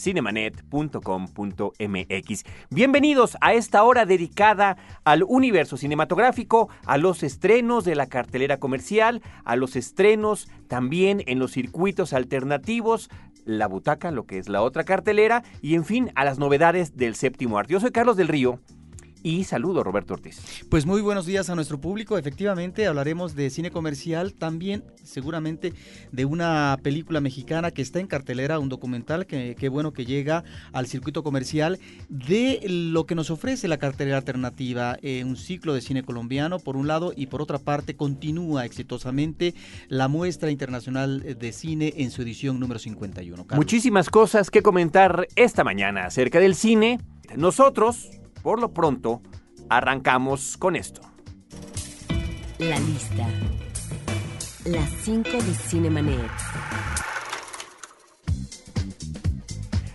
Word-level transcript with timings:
www.cinemanet.com.mx. 0.00 2.44
Bienvenidos 2.70 3.36
a 3.40 3.54
esta 3.54 3.84
hora 3.84 4.06
dedicada 4.06 4.76
al 5.04 5.24
universo 5.26 5.76
cinematográfico, 5.76 6.68
a 6.86 6.98
los 6.98 7.22
estrenos 7.22 7.84
de 7.84 7.94
la 7.94 8.06
cartelera 8.06 8.58
comercial, 8.58 9.22
a 9.44 9.54
los 9.56 9.76
estrenos 9.76 10.48
también 10.68 11.22
en 11.26 11.38
los 11.38 11.52
circuitos 11.52 12.12
alternativos, 12.12 13.08
la 13.44 13.66
butaca, 13.66 14.10
lo 14.10 14.26
que 14.26 14.38
es 14.38 14.48
la 14.48 14.62
otra 14.62 14.84
cartelera, 14.84 15.42
y 15.60 15.74
en 15.74 15.84
fin, 15.84 16.10
a 16.14 16.24
las 16.24 16.38
novedades 16.38 16.96
del 16.96 17.14
séptimo 17.14 17.58
arte. 17.58 17.74
Yo 17.74 17.80
soy 17.80 17.90
Carlos 17.90 18.16
del 18.16 18.28
Río 18.28 18.60
y 19.22 19.44
saludo 19.44 19.82
Roberto 19.82 20.14
Ortiz. 20.14 20.64
Pues 20.68 20.86
muy 20.86 21.00
buenos 21.00 21.26
días 21.26 21.50
a 21.50 21.54
nuestro 21.54 21.80
público. 21.80 22.18
Efectivamente, 22.18 22.86
hablaremos 22.86 23.34
de 23.34 23.50
cine 23.50 23.70
comercial, 23.70 24.34
también 24.34 24.84
seguramente 25.02 25.72
de 26.12 26.24
una 26.24 26.78
película 26.82 27.20
mexicana 27.20 27.70
que 27.70 27.82
está 27.82 28.00
en 28.00 28.06
cartelera, 28.06 28.58
un 28.58 28.68
documental 28.68 29.26
que, 29.26 29.68
bueno 29.68 29.92
que 29.92 30.04
llega 30.04 30.44
al 30.72 30.86
circuito 30.86 31.22
comercial 31.22 31.78
de 32.08 32.60
lo 32.66 33.06
que 33.06 33.14
nos 33.14 33.30
ofrece 33.30 33.68
la 33.68 33.78
cartelera 33.78 34.16
alternativa, 34.16 34.98
eh, 35.02 35.24
un 35.24 35.36
ciclo 35.36 35.74
de 35.74 35.80
cine 35.80 36.02
colombiano 36.02 36.58
por 36.58 36.76
un 36.76 36.86
lado 36.86 37.12
y 37.14 37.26
por 37.26 37.42
otra 37.42 37.58
parte 37.58 37.94
continúa 37.96 38.64
exitosamente 38.64 39.54
la 39.88 40.08
muestra 40.08 40.50
internacional 40.50 41.36
de 41.38 41.52
cine 41.52 41.94
en 41.96 42.10
su 42.10 42.22
edición 42.22 42.60
número 42.60 42.78
51. 42.78 43.46
Muchísimas 43.54 44.10
cosas 44.10 44.50
que 44.50 44.62
comentar 44.62 45.26
esta 45.36 45.64
mañana 45.64 46.06
acerca 46.06 46.40
del 46.40 46.54
cine. 46.54 47.00
Nosotros 47.36 48.19
por 48.42 48.60
lo 48.60 48.72
pronto, 48.72 49.22
arrancamos 49.68 50.56
con 50.56 50.76
esto. 50.76 51.00
La 52.58 52.78
lista. 52.78 53.26
Las 54.64 54.90
5 55.02 55.30
de 55.30 55.54
Cinemanet. 55.54 56.30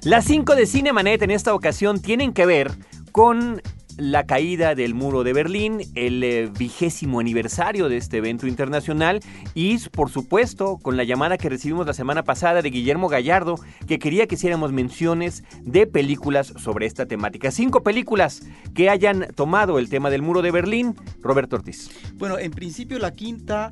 Las 0.03 0.25
5 0.25 0.55
de 0.55 0.66
Cinemanet 0.66 1.21
en 1.21 1.31
esta 1.31 1.53
ocasión 1.53 2.01
tienen 2.01 2.33
que 2.33 2.45
ver 2.45 2.71
con 3.11 3.61
la 3.97 4.25
caída 4.25 4.75
del 4.75 4.93
muro 4.93 5.23
de 5.23 5.33
Berlín, 5.33 5.81
el 5.95 6.23
eh, 6.23 6.51
vigésimo 6.57 7.19
aniversario 7.19 7.89
de 7.89 7.97
este 7.97 8.17
evento 8.17 8.47
internacional 8.47 9.21
y 9.53 9.77
por 9.89 10.09
supuesto 10.09 10.77
con 10.81 10.97
la 10.97 11.03
llamada 11.03 11.38
que 11.38 11.49
recibimos 11.49 11.85
la 11.85 11.93
semana 11.93 12.23
pasada 12.23 12.61
de 12.61 12.69
Guillermo 12.69 13.07
Gallardo 13.07 13.55
que 13.88 13.99
quería 13.99 14.27
que 14.27 14.35
hiciéramos 14.35 14.71
menciones 14.71 15.43
de 15.61 15.88
películas 15.88 16.53
sobre 16.57 16.85
esta 16.85 17.05
temática. 17.05 17.51
Cinco 17.51 17.83
películas 17.83 18.43
que 18.73 18.89
hayan 18.89 19.27
tomado 19.35 19.79
el 19.79 19.89
tema 19.89 20.09
del 20.09 20.21
muro 20.21 20.41
de 20.41 20.51
Berlín. 20.51 20.95
Roberto 21.21 21.55
Ortiz. 21.55 21.89
Bueno, 22.16 22.38
en 22.38 22.51
principio 22.51 22.99
la 22.99 23.11
quinta 23.11 23.71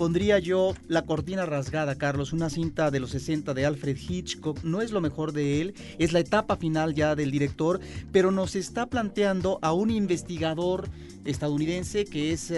pondría 0.00 0.38
yo 0.38 0.72
La 0.88 1.02
cortina 1.02 1.44
rasgada, 1.44 1.94
Carlos, 1.94 2.32
una 2.32 2.48
cinta 2.48 2.90
de 2.90 3.00
los 3.00 3.10
60 3.10 3.52
de 3.52 3.66
Alfred 3.66 3.98
Hitchcock. 3.98 4.64
No 4.64 4.80
es 4.80 4.92
lo 4.92 5.02
mejor 5.02 5.34
de 5.34 5.60
él, 5.60 5.74
es 5.98 6.14
la 6.14 6.20
etapa 6.20 6.56
final 6.56 6.94
ya 6.94 7.14
del 7.14 7.30
director, 7.30 7.80
pero 8.10 8.30
nos 8.30 8.56
está 8.56 8.86
planteando 8.86 9.58
a 9.60 9.74
un 9.74 9.90
investigador 9.90 10.88
estadounidense 11.26 12.06
que 12.06 12.32
es 12.32 12.50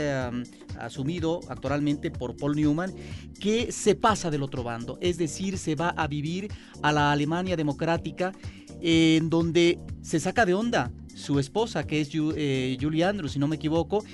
asumido 0.78 1.40
actualmente 1.48 2.12
por 2.12 2.36
Paul 2.36 2.54
Newman, 2.54 2.94
que 3.40 3.72
se 3.72 3.96
pasa 3.96 4.30
del 4.30 4.44
otro 4.44 4.62
bando, 4.62 4.98
es 5.00 5.18
decir, 5.18 5.58
se 5.58 5.74
va 5.74 5.88
a 5.88 6.06
vivir 6.06 6.48
a 6.80 6.92
la 6.92 7.10
Alemania 7.10 7.56
democrática 7.56 8.32
en 8.80 9.30
donde 9.30 9.80
se 10.00 10.20
saca 10.20 10.46
de 10.46 10.54
onda 10.54 10.92
su 11.14 11.38
esposa, 11.38 11.86
que 11.86 12.00
es 12.00 12.10
eh, 12.14 12.76
Julie 12.80 13.04
Andrews, 13.04 13.32
si 13.32 13.38
no 13.38 13.48
me 13.48 13.56
equivoco. 13.56 14.04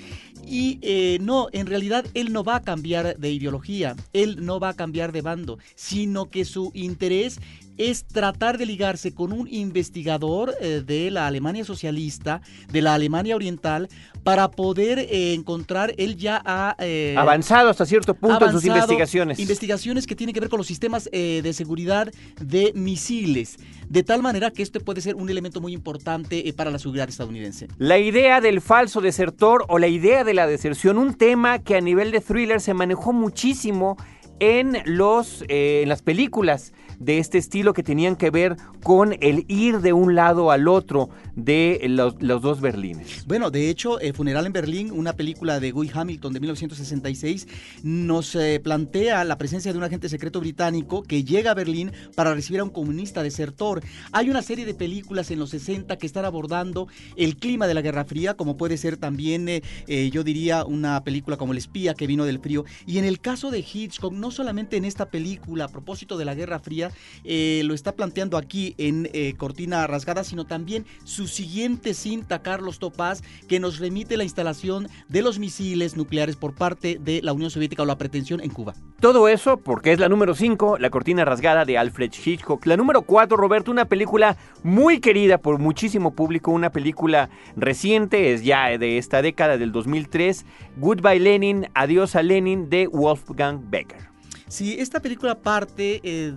Y 0.45 0.79
eh, 0.81 1.17
no, 1.21 1.47
en 1.51 1.67
realidad 1.67 2.05
él 2.13 2.33
no 2.33 2.43
va 2.43 2.57
a 2.57 2.61
cambiar 2.61 3.17
de 3.17 3.31
ideología, 3.31 3.95
él 4.13 4.45
no 4.45 4.59
va 4.59 4.69
a 4.69 4.73
cambiar 4.73 5.11
de 5.11 5.21
bando, 5.21 5.59
sino 5.75 6.29
que 6.29 6.45
su 6.45 6.71
interés 6.73 7.39
es 7.79 8.05
tratar 8.05 8.57
de 8.57 8.65
ligarse 8.65 9.13
con 9.13 9.31
un 9.31 9.47
investigador 9.49 10.53
eh, 10.59 10.83
de 10.85 11.09
la 11.09 11.25
Alemania 11.25 11.63
socialista, 11.63 12.41
de 12.71 12.81
la 12.81 12.93
Alemania 12.93 13.35
oriental, 13.35 13.87
para 14.23 14.51
poder 14.51 14.99
eh, 14.99 15.33
encontrar, 15.33 15.93
él 15.97 16.17
ya 16.17 16.41
ha... 16.45 16.75
Eh, 16.79 17.15
avanzado 17.17 17.69
hasta 17.69 17.85
cierto 17.85 18.13
punto 18.13 18.45
en 18.45 18.51
sus 18.51 18.65
investigaciones. 18.65 19.39
Investigaciones 19.39 20.05
que 20.05 20.15
tienen 20.15 20.33
que 20.33 20.41
ver 20.41 20.49
con 20.49 20.57
los 20.57 20.67
sistemas 20.67 21.09
de 21.09 21.53
seguridad 21.53 22.11
de 22.41 22.73
misiles, 22.75 23.57
de 23.87 24.03
tal 24.03 24.21
manera 24.21 24.51
que 24.51 24.61
este 24.61 24.81
puede 24.81 24.99
ser 24.99 25.15
un 25.15 25.29
elemento 25.29 25.61
muy 25.61 25.73
importante 25.73 26.53
para 26.55 26.71
la 26.71 26.79
seguridad 26.79 27.07
estadounidense. 27.07 27.69
La 27.77 27.97
idea 27.97 28.41
del 28.41 28.59
falso 28.59 28.99
desertor 28.99 29.63
o 29.69 29.79
la 29.79 29.87
idea 29.87 30.25
de 30.25 30.28
la 30.33 30.47
deserción, 30.47 30.97
un 30.97 31.13
tema 31.13 31.59
que 31.59 31.75
a 31.75 31.81
nivel 31.81 32.11
de 32.11 32.21
thriller 32.21 32.61
se 32.61 32.73
manejó 32.73 33.13
muchísimo 33.13 33.97
en, 34.39 34.77
los, 34.85 35.43
en 35.47 35.89
las 35.89 36.01
películas 36.01 36.73
de 36.99 37.17
este 37.17 37.37
estilo 37.37 37.73
que 37.73 37.83
tenían 37.83 38.15
que 38.15 38.29
ver 38.29 38.57
con 38.83 39.15
el 39.21 39.45
ir 39.47 39.79
de 39.79 39.93
un 39.93 40.15
lado 40.15 40.51
al 40.51 40.67
otro 40.67 41.09
de 41.35 41.81
los, 41.89 42.17
dos 42.19 42.61
Berlines. 42.61 43.25
Bueno, 43.25 43.51
de 43.51 43.69
hecho, 43.69 43.99
eh, 43.99 44.13
Funeral 44.13 44.45
en 44.45 44.53
Berlín, 44.53 44.91
una 44.91 45.13
película 45.13 45.59
de 45.59 45.71
Guy 45.71 45.89
Hamilton 45.93 46.33
de 46.33 46.39
1966, 46.39 47.47
nos 47.83 48.35
eh, 48.35 48.59
plantea 48.63 49.23
la 49.23 49.37
presencia 49.37 49.71
de 49.71 49.77
un 49.77 49.83
agente 49.83 50.09
secreto 50.09 50.39
británico 50.39 51.03
que 51.03 51.23
llega 51.23 51.51
a 51.51 51.53
Berlín 51.53 51.91
para 52.15 52.33
recibir 52.33 52.59
a 52.59 52.63
un 52.63 52.69
comunista 52.69 53.23
desertor. 53.23 53.81
Hay 54.11 54.29
una 54.29 54.41
serie 54.41 54.65
de 54.65 54.73
películas 54.73 55.31
en 55.31 55.39
los 55.39 55.51
60 55.51 55.97
que 55.97 56.05
están 56.05 56.25
abordando 56.25 56.87
el 57.15 57.37
clima 57.37 57.67
de 57.67 57.73
la 57.73 57.81
Guerra 57.81 58.05
Fría, 58.05 58.33
como 58.35 58.57
puede 58.57 58.77
ser 58.77 58.97
también, 58.97 59.47
eh, 59.47 60.09
yo 60.11 60.23
diría, 60.23 60.65
una 60.65 61.03
película 61.03 61.37
como 61.37 61.53
El 61.53 61.57
espía 61.57 61.93
que 61.93 62.07
vino 62.07 62.25
del 62.25 62.39
frío. 62.39 62.65
Y 62.85 62.97
en 62.97 63.05
el 63.05 63.19
caso 63.19 63.51
de 63.51 63.59
Hitchcock, 63.59 64.13
no 64.13 64.31
solamente 64.31 64.77
en 64.77 64.85
esta 64.85 65.09
película 65.09 65.65
a 65.65 65.67
propósito 65.67 66.17
de 66.17 66.25
la 66.25 66.35
Guerra 66.35 66.59
Fría, 66.59 66.88
eh, 67.23 67.61
lo 67.65 67.73
está 67.73 67.93
planteando 67.93 68.37
aquí 68.37 68.75
en 68.77 69.09
eh, 69.13 69.33
Cortina 69.37 69.85
Rasgada, 69.87 70.23
sino 70.23 70.45
también 70.45 70.85
su 71.03 71.27
siguiente 71.27 71.93
cinta, 71.93 72.41
Carlos 72.41 72.79
Topaz, 72.79 73.21
que 73.47 73.59
nos 73.59 73.79
remite 73.79 74.17
la 74.17 74.23
instalación 74.23 74.87
de 75.07 75.21
los 75.21 75.39
misiles 75.39 75.95
nucleares 75.95 76.35
por 76.35 76.53
parte 76.53 76.97
de 76.99 77.21
la 77.21 77.33
Unión 77.33 77.49
Soviética 77.51 77.83
o 77.83 77.85
la 77.85 77.97
pretensión 77.97 78.41
en 78.41 78.49
Cuba. 78.49 78.73
Todo 78.99 79.27
eso 79.27 79.57
porque 79.57 79.91
es 79.91 79.99
la 79.99 80.09
número 80.09 80.35
5, 80.35 80.77
La 80.77 80.89
Cortina 80.89 81.25
Rasgada 81.25 81.65
de 81.65 81.77
Alfred 81.77 82.11
Hitchcock. 82.13 82.65
La 82.65 82.77
número 82.77 83.01
4, 83.03 83.37
Roberto, 83.37 83.71
una 83.71 83.85
película 83.85 84.37
muy 84.63 84.99
querida 84.99 85.37
por 85.37 85.59
muchísimo 85.59 86.11
público, 86.11 86.51
una 86.51 86.71
película 86.71 87.29
reciente, 87.55 88.33
es 88.33 88.43
ya 88.43 88.77
de 88.77 88.97
esta 88.97 89.21
década 89.21 89.57
del 89.57 89.71
2003, 89.71 90.45
Goodbye 90.77 91.19
Lenin, 91.19 91.69
Adiós 91.73 92.15
a 92.15 92.23
Lenin 92.23 92.69
de 92.69 92.87
Wolfgang 92.87 93.69
Becker. 93.69 94.08
Sí, 94.49 94.77
esta 94.79 94.99
película 94.99 95.41
parte 95.41 96.01
eh, 96.03 96.33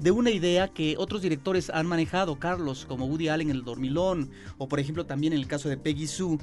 de, 0.00 0.10
una 0.10 0.30
idea 0.32 0.66
que 0.66 0.96
otros 0.98 1.22
directores 1.22 1.70
han 1.70 1.86
manejado, 1.86 2.36
Carlos, 2.40 2.84
como 2.84 3.06
Woody 3.06 3.28
Allen 3.28 3.48
en 3.48 3.56
El 3.56 3.62
Dormilón, 3.62 4.28
o 4.58 4.68
por 4.68 4.80
ejemplo 4.80 5.06
también 5.06 5.32
en 5.32 5.38
el 5.38 5.46
caso 5.46 5.68
de 5.68 5.76
Peggy 5.76 6.08
Sue. 6.08 6.38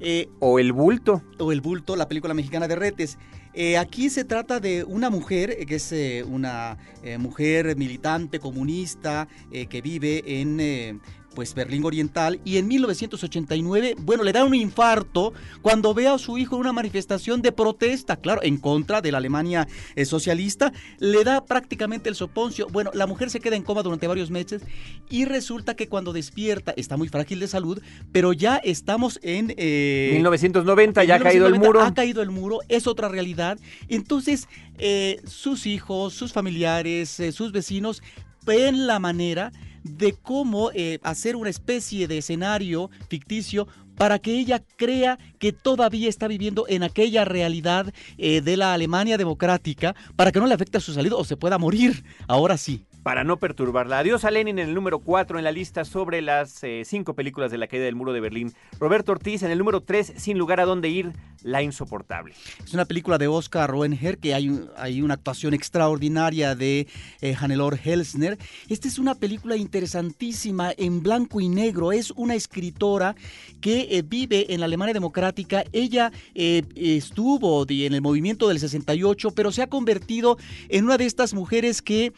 Eh, 0.00 0.28
o 0.38 0.58
El 0.58 0.72
Bulto. 0.72 1.22
O 1.38 1.50
El 1.50 1.62
Bulto, 1.62 1.96
la 1.96 2.08
película 2.08 2.34
mexicana 2.34 2.68
de 2.68 2.76
Retes. 2.76 3.16
Eh, 3.54 3.78
aquí 3.78 4.10
se 4.10 4.24
trata 4.24 4.60
de 4.60 4.84
una 4.84 5.08
mujer, 5.08 5.64
que 5.64 5.76
es 5.76 5.94
una 6.26 6.76
mujer 7.18 7.74
militante 7.76 8.38
comunista 8.38 9.28
que 9.50 9.80
vive 9.80 10.22
en 10.40 11.00
pues 11.38 11.54
Berlín 11.54 11.84
Oriental 11.84 12.40
y 12.44 12.56
en 12.56 12.66
1989, 12.66 13.94
bueno, 14.00 14.24
le 14.24 14.32
da 14.32 14.42
un 14.42 14.56
infarto 14.56 15.32
cuando 15.62 15.94
ve 15.94 16.08
a 16.08 16.18
su 16.18 16.36
hijo 16.36 16.56
en 16.56 16.62
una 16.62 16.72
manifestación 16.72 17.42
de 17.42 17.52
protesta, 17.52 18.16
claro, 18.16 18.42
en 18.42 18.56
contra 18.56 19.00
de 19.00 19.12
la 19.12 19.18
Alemania 19.18 19.68
eh, 19.94 20.04
socialista, 20.04 20.72
le 20.98 21.22
da 21.22 21.44
prácticamente 21.44 22.08
el 22.08 22.16
soponcio. 22.16 22.66
Bueno, 22.72 22.90
la 22.92 23.06
mujer 23.06 23.30
se 23.30 23.38
queda 23.38 23.54
en 23.54 23.62
coma 23.62 23.84
durante 23.84 24.08
varios 24.08 24.32
meses 24.32 24.62
y 25.08 25.26
resulta 25.26 25.76
que 25.76 25.86
cuando 25.86 26.12
despierta 26.12 26.74
está 26.76 26.96
muy 26.96 27.06
frágil 27.06 27.38
de 27.38 27.46
salud, 27.46 27.80
pero 28.10 28.32
ya 28.32 28.56
estamos 28.56 29.20
en 29.22 29.46
1990 29.46 31.04
eh, 31.04 31.06
ya 31.06 31.14
ha 31.14 31.20
caído 31.20 31.46
el 31.46 31.60
muro. 31.60 31.82
Ha 31.82 31.94
caído 31.94 32.20
el 32.20 32.30
muro, 32.30 32.58
es 32.66 32.88
otra 32.88 33.08
realidad. 33.08 33.60
Entonces, 33.88 34.48
eh, 34.78 35.20
sus 35.24 35.66
hijos, 35.66 36.14
sus 36.14 36.32
familiares, 36.32 37.22
sus 37.30 37.52
vecinos 37.52 38.02
ven 38.48 38.86
la 38.86 38.98
manera 38.98 39.52
de 39.84 40.14
cómo 40.14 40.70
eh, 40.72 41.00
hacer 41.02 41.36
una 41.36 41.50
especie 41.50 42.08
de 42.08 42.16
escenario 42.16 42.90
ficticio 43.10 43.68
para 43.94 44.18
que 44.18 44.38
ella 44.38 44.62
crea 44.76 45.18
que 45.38 45.52
todavía 45.52 46.08
está 46.08 46.28
viviendo 46.28 46.64
en 46.66 46.82
aquella 46.82 47.26
realidad 47.26 47.92
eh, 48.16 48.40
de 48.40 48.56
la 48.56 48.72
Alemania 48.72 49.18
democrática, 49.18 49.94
para 50.16 50.32
que 50.32 50.40
no 50.40 50.46
le 50.46 50.54
afecte 50.54 50.78
a 50.78 50.80
su 50.80 50.94
salud 50.94 51.12
o 51.12 51.24
se 51.24 51.36
pueda 51.36 51.58
morir. 51.58 52.04
Ahora 52.26 52.56
sí. 52.56 52.86
Para 53.02 53.24
no 53.24 53.38
perturbarla. 53.38 53.98
Adiós 53.98 54.24
a 54.24 54.30
Lenin 54.30 54.58
en 54.58 54.68
el 54.68 54.74
número 54.74 54.98
4 54.98 55.38
en 55.38 55.44
la 55.44 55.52
lista 55.52 55.84
sobre 55.84 56.20
las 56.22 56.62
eh, 56.64 56.82
cinco 56.84 57.14
películas 57.14 57.50
de 57.50 57.58
la 57.58 57.66
caída 57.66 57.84
del 57.84 57.94
muro 57.94 58.12
de 58.12 58.20
Berlín. 58.20 58.52
Roberto 58.78 59.12
Ortiz 59.12 59.42
en 59.42 59.50
el 59.50 59.58
número 59.58 59.82
3, 59.82 60.14
sin 60.16 60.38
lugar 60.38 60.60
a 60.60 60.64
dónde 60.64 60.88
ir, 60.88 61.12
La 61.42 61.62
Insoportable. 61.62 62.34
Es 62.64 62.74
una 62.74 62.84
película 62.84 63.18
de 63.18 63.28
Oscar 63.28 63.70
Roenher 63.70 64.18
que 64.18 64.34
hay, 64.34 64.60
hay 64.76 65.02
una 65.02 65.14
actuación 65.14 65.54
extraordinaria 65.54 66.54
de 66.54 66.86
eh, 67.20 67.34
Hannelore 67.34 67.80
Helsner. 67.82 68.38
Esta 68.68 68.88
es 68.88 68.98
una 68.98 69.14
película 69.14 69.56
interesantísima 69.56 70.72
en 70.76 71.02
blanco 71.02 71.40
y 71.40 71.48
negro. 71.48 71.92
Es 71.92 72.10
una 72.12 72.34
escritora 72.34 73.14
que 73.60 73.88
eh, 73.90 74.02
vive 74.02 74.52
en 74.52 74.60
la 74.60 74.66
Alemania 74.66 74.94
Democrática. 74.94 75.64
Ella 75.72 76.12
estuvo 76.34 77.66
en 77.68 77.94
el 77.94 78.02
movimiento 78.02 78.48
del 78.48 78.58
68, 78.58 79.30
pero 79.32 79.52
se 79.52 79.62
ha 79.62 79.66
convertido 79.66 80.38
en 80.68 80.84
una 80.84 80.96
de 80.98 81.06
estas 81.06 81.34
mujeres 81.34 81.82
que 81.82 82.12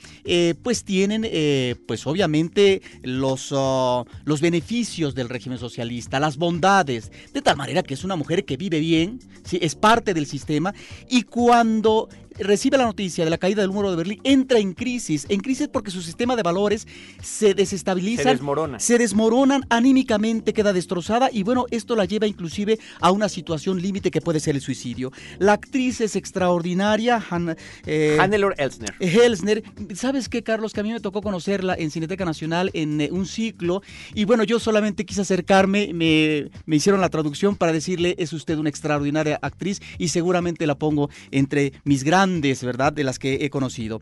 pues 0.62 0.69
tienen, 0.84 1.22
eh, 1.24 1.76
pues 1.86 2.06
obviamente, 2.06 2.82
los, 3.02 3.52
ah, 3.56 4.04
los 4.24 4.40
beneficios 4.40 5.14
del 5.14 5.28
régimen 5.28 5.58
socialista, 5.58 6.20
las 6.20 6.36
bondades, 6.36 7.10
de 7.32 7.42
tal 7.42 7.56
manera 7.56 7.82
que 7.82 7.94
es 7.94 8.04
una 8.04 8.16
mujer 8.16 8.44
que 8.44 8.56
vive 8.56 8.80
bien, 8.80 9.18
¿sí? 9.44 9.58
es 9.60 9.74
parte 9.74 10.14
del 10.14 10.26
sistema, 10.26 10.74
y 11.08 11.22
cuando 11.22 12.08
recibe 12.40 12.78
la 12.78 12.84
noticia 12.84 13.24
de 13.24 13.30
la 13.30 13.38
caída 13.38 13.62
del 13.62 13.70
muro 13.70 13.90
de 13.90 13.96
Berlín, 13.96 14.20
entra 14.24 14.58
en 14.58 14.72
crisis, 14.72 15.26
en 15.28 15.40
crisis 15.40 15.68
porque 15.68 15.90
su 15.90 16.02
sistema 16.02 16.36
de 16.36 16.42
valores 16.42 16.86
se 17.22 17.54
desestabiliza, 17.54 18.22
se 18.22 18.30
desmorona. 18.30 18.80
Se 18.80 18.98
desmoronan 18.98 19.64
anímicamente, 19.68 20.52
queda 20.52 20.72
destrozada 20.72 21.28
y 21.32 21.42
bueno, 21.42 21.66
esto 21.70 21.96
la 21.96 22.04
lleva 22.04 22.26
inclusive 22.26 22.78
a 23.00 23.10
una 23.10 23.28
situación 23.28 23.80
límite 23.80 24.10
que 24.10 24.20
puede 24.20 24.40
ser 24.40 24.54
el 24.54 24.60
suicidio. 24.60 25.12
La 25.38 25.54
actriz 25.54 26.00
es 26.00 26.16
extraordinaria, 26.16 27.22
Han, 27.30 27.56
eh, 27.86 28.16
Hannelore 28.18 28.56
Elsner. 28.58 28.94
Elsner. 29.00 29.62
¿Sabes 29.94 30.28
qué, 30.28 30.42
Carlos? 30.42 30.72
Que 30.72 30.80
a 30.80 30.82
mí 30.82 30.92
me 30.92 31.00
tocó 31.00 31.22
conocerla 31.22 31.74
en 31.78 31.90
Cineteca 31.90 32.24
Nacional 32.24 32.70
en 32.74 33.00
eh, 33.00 33.08
un 33.12 33.26
ciclo 33.26 33.82
y 34.14 34.24
bueno, 34.24 34.44
yo 34.44 34.58
solamente 34.58 35.04
quise 35.04 35.22
acercarme, 35.22 35.92
me, 35.92 36.50
me 36.66 36.76
hicieron 36.76 37.00
la 37.00 37.08
traducción 37.08 37.56
para 37.56 37.72
decirle, 37.72 38.14
es 38.18 38.32
usted 38.32 38.56
una 38.58 38.70
extraordinaria 38.70 39.38
actriz 39.42 39.80
y 39.98 40.08
seguramente 40.08 40.66
la 40.66 40.76
pongo 40.76 41.10
entre 41.30 41.72
mis 41.84 42.04
grandes 42.04 42.29
¿verdad? 42.64 42.92
De 42.92 43.04
las 43.04 43.18
que 43.18 43.44
he 43.44 43.50
conocido. 43.50 44.00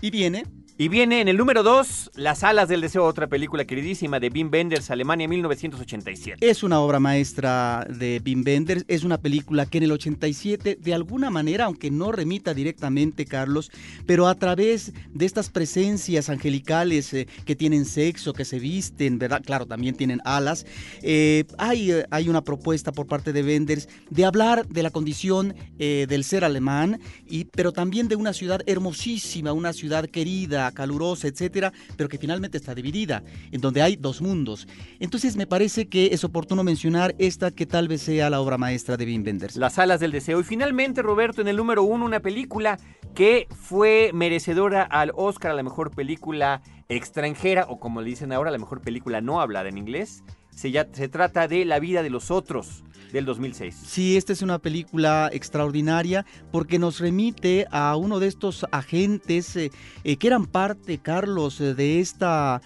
Y 0.00 0.10
viene 0.10 0.44
y 0.80 0.88
viene 0.88 1.20
en 1.20 1.28
el 1.28 1.36
número 1.36 1.62
2, 1.62 2.12
Las 2.14 2.42
alas 2.42 2.70
del 2.70 2.80
deseo, 2.80 3.04
otra 3.04 3.26
película 3.26 3.66
queridísima 3.66 4.18
de 4.18 4.30
Wim 4.30 4.48
Wenders, 4.50 4.90
Alemania 4.90 5.28
1987. 5.28 6.38
Es 6.40 6.62
una 6.62 6.80
obra 6.80 6.98
maestra 6.98 7.86
de 7.86 8.22
Wim 8.24 8.42
Wenders, 8.46 8.86
es 8.88 9.04
una 9.04 9.18
película 9.18 9.66
que 9.66 9.76
en 9.76 9.84
el 9.84 9.92
87, 9.92 10.78
de 10.80 10.94
alguna 10.94 11.28
manera, 11.28 11.66
aunque 11.66 11.90
no 11.90 12.12
remita 12.12 12.54
directamente, 12.54 13.26
Carlos, 13.26 13.70
pero 14.06 14.26
a 14.26 14.34
través 14.36 14.94
de 15.12 15.26
estas 15.26 15.50
presencias 15.50 16.30
angelicales 16.30 17.12
eh, 17.12 17.28
que 17.44 17.54
tienen 17.54 17.84
sexo, 17.84 18.32
que 18.32 18.46
se 18.46 18.58
visten, 18.58 19.18
¿verdad? 19.18 19.42
Claro, 19.44 19.66
también 19.66 19.96
tienen 19.96 20.22
alas. 20.24 20.64
Eh, 21.02 21.44
hay, 21.58 21.92
eh, 21.92 22.06
hay 22.10 22.30
una 22.30 22.40
propuesta 22.42 22.90
por 22.90 23.06
parte 23.06 23.34
de 23.34 23.42
Wenders 23.42 23.86
de 24.08 24.24
hablar 24.24 24.66
de 24.66 24.82
la 24.82 24.88
condición 24.88 25.54
del 25.76 26.24
ser 26.24 26.44
alemán, 26.44 27.00
y, 27.26 27.44
pero 27.44 27.72
también 27.72 28.08
de 28.08 28.16
una 28.16 28.32
ciudad 28.32 28.62
hermosísima, 28.66 29.52
una 29.52 29.72
ciudad 29.74 30.06
querida, 30.06 30.69
calurosa, 30.72 31.28
etcétera, 31.28 31.72
pero 31.96 32.08
que 32.08 32.18
finalmente 32.18 32.58
está 32.58 32.74
dividida, 32.74 33.22
en 33.50 33.60
donde 33.60 33.82
hay 33.82 33.96
dos 33.96 34.20
mundos. 34.20 34.66
Entonces 34.98 35.36
me 35.36 35.46
parece 35.46 35.88
que 35.88 36.06
es 36.12 36.24
oportuno 36.24 36.64
mencionar 36.64 37.14
esta 37.18 37.50
que 37.50 37.66
tal 37.66 37.88
vez 37.88 38.02
sea 38.02 38.30
la 38.30 38.40
obra 38.40 38.58
maestra 38.58 38.96
de 38.96 39.04
Wim 39.04 39.24
Wenders. 39.24 39.56
Las 39.56 39.78
alas 39.78 40.00
del 40.00 40.12
deseo. 40.12 40.40
Y 40.40 40.44
finalmente, 40.44 41.02
Roberto, 41.02 41.40
en 41.40 41.48
el 41.48 41.56
número 41.56 41.82
uno, 41.82 42.04
una 42.04 42.20
película 42.20 42.78
que 43.14 43.48
fue 43.50 44.10
merecedora 44.14 44.82
al 44.82 45.12
Oscar 45.14 45.52
a 45.52 45.54
la 45.54 45.62
mejor 45.62 45.90
película 45.90 46.62
extranjera, 46.88 47.66
o 47.68 47.78
como 47.78 48.00
le 48.00 48.10
dicen 48.10 48.32
ahora, 48.32 48.50
la 48.50 48.58
mejor 48.58 48.80
película 48.80 49.20
no 49.20 49.40
hablada 49.40 49.68
en 49.68 49.78
inglés. 49.78 50.22
Se, 50.50 50.70
ya, 50.70 50.88
se 50.92 51.08
trata 51.08 51.48
de 51.48 51.64
La 51.64 51.78
vida 51.78 52.02
de 52.02 52.10
los 52.10 52.30
otros 52.30 52.84
del 53.12 53.24
2006. 53.24 53.74
Sí, 53.86 54.16
esta 54.16 54.32
es 54.32 54.42
una 54.42 54.58
película 54.58 55.30
extraordinaria 55.32 56.24
porque 56.52 56.78
nos 56.78 57.00
remite 57.00 57.66
a 57.70 57.96
uno 57.96 58.20
de 58.20 58.26
estos 58.26 58.66
agentes 58.70 59.56
eh, 59.56 59.70
eh, 60.04 60.16
que 60.16 60.26
eran 60.26 60.46
parte, 60.46 60.98
Carlos, 60.98 61.60
eh, 61.60 61.74
de 61.74 62.00
esta 62.00 62.60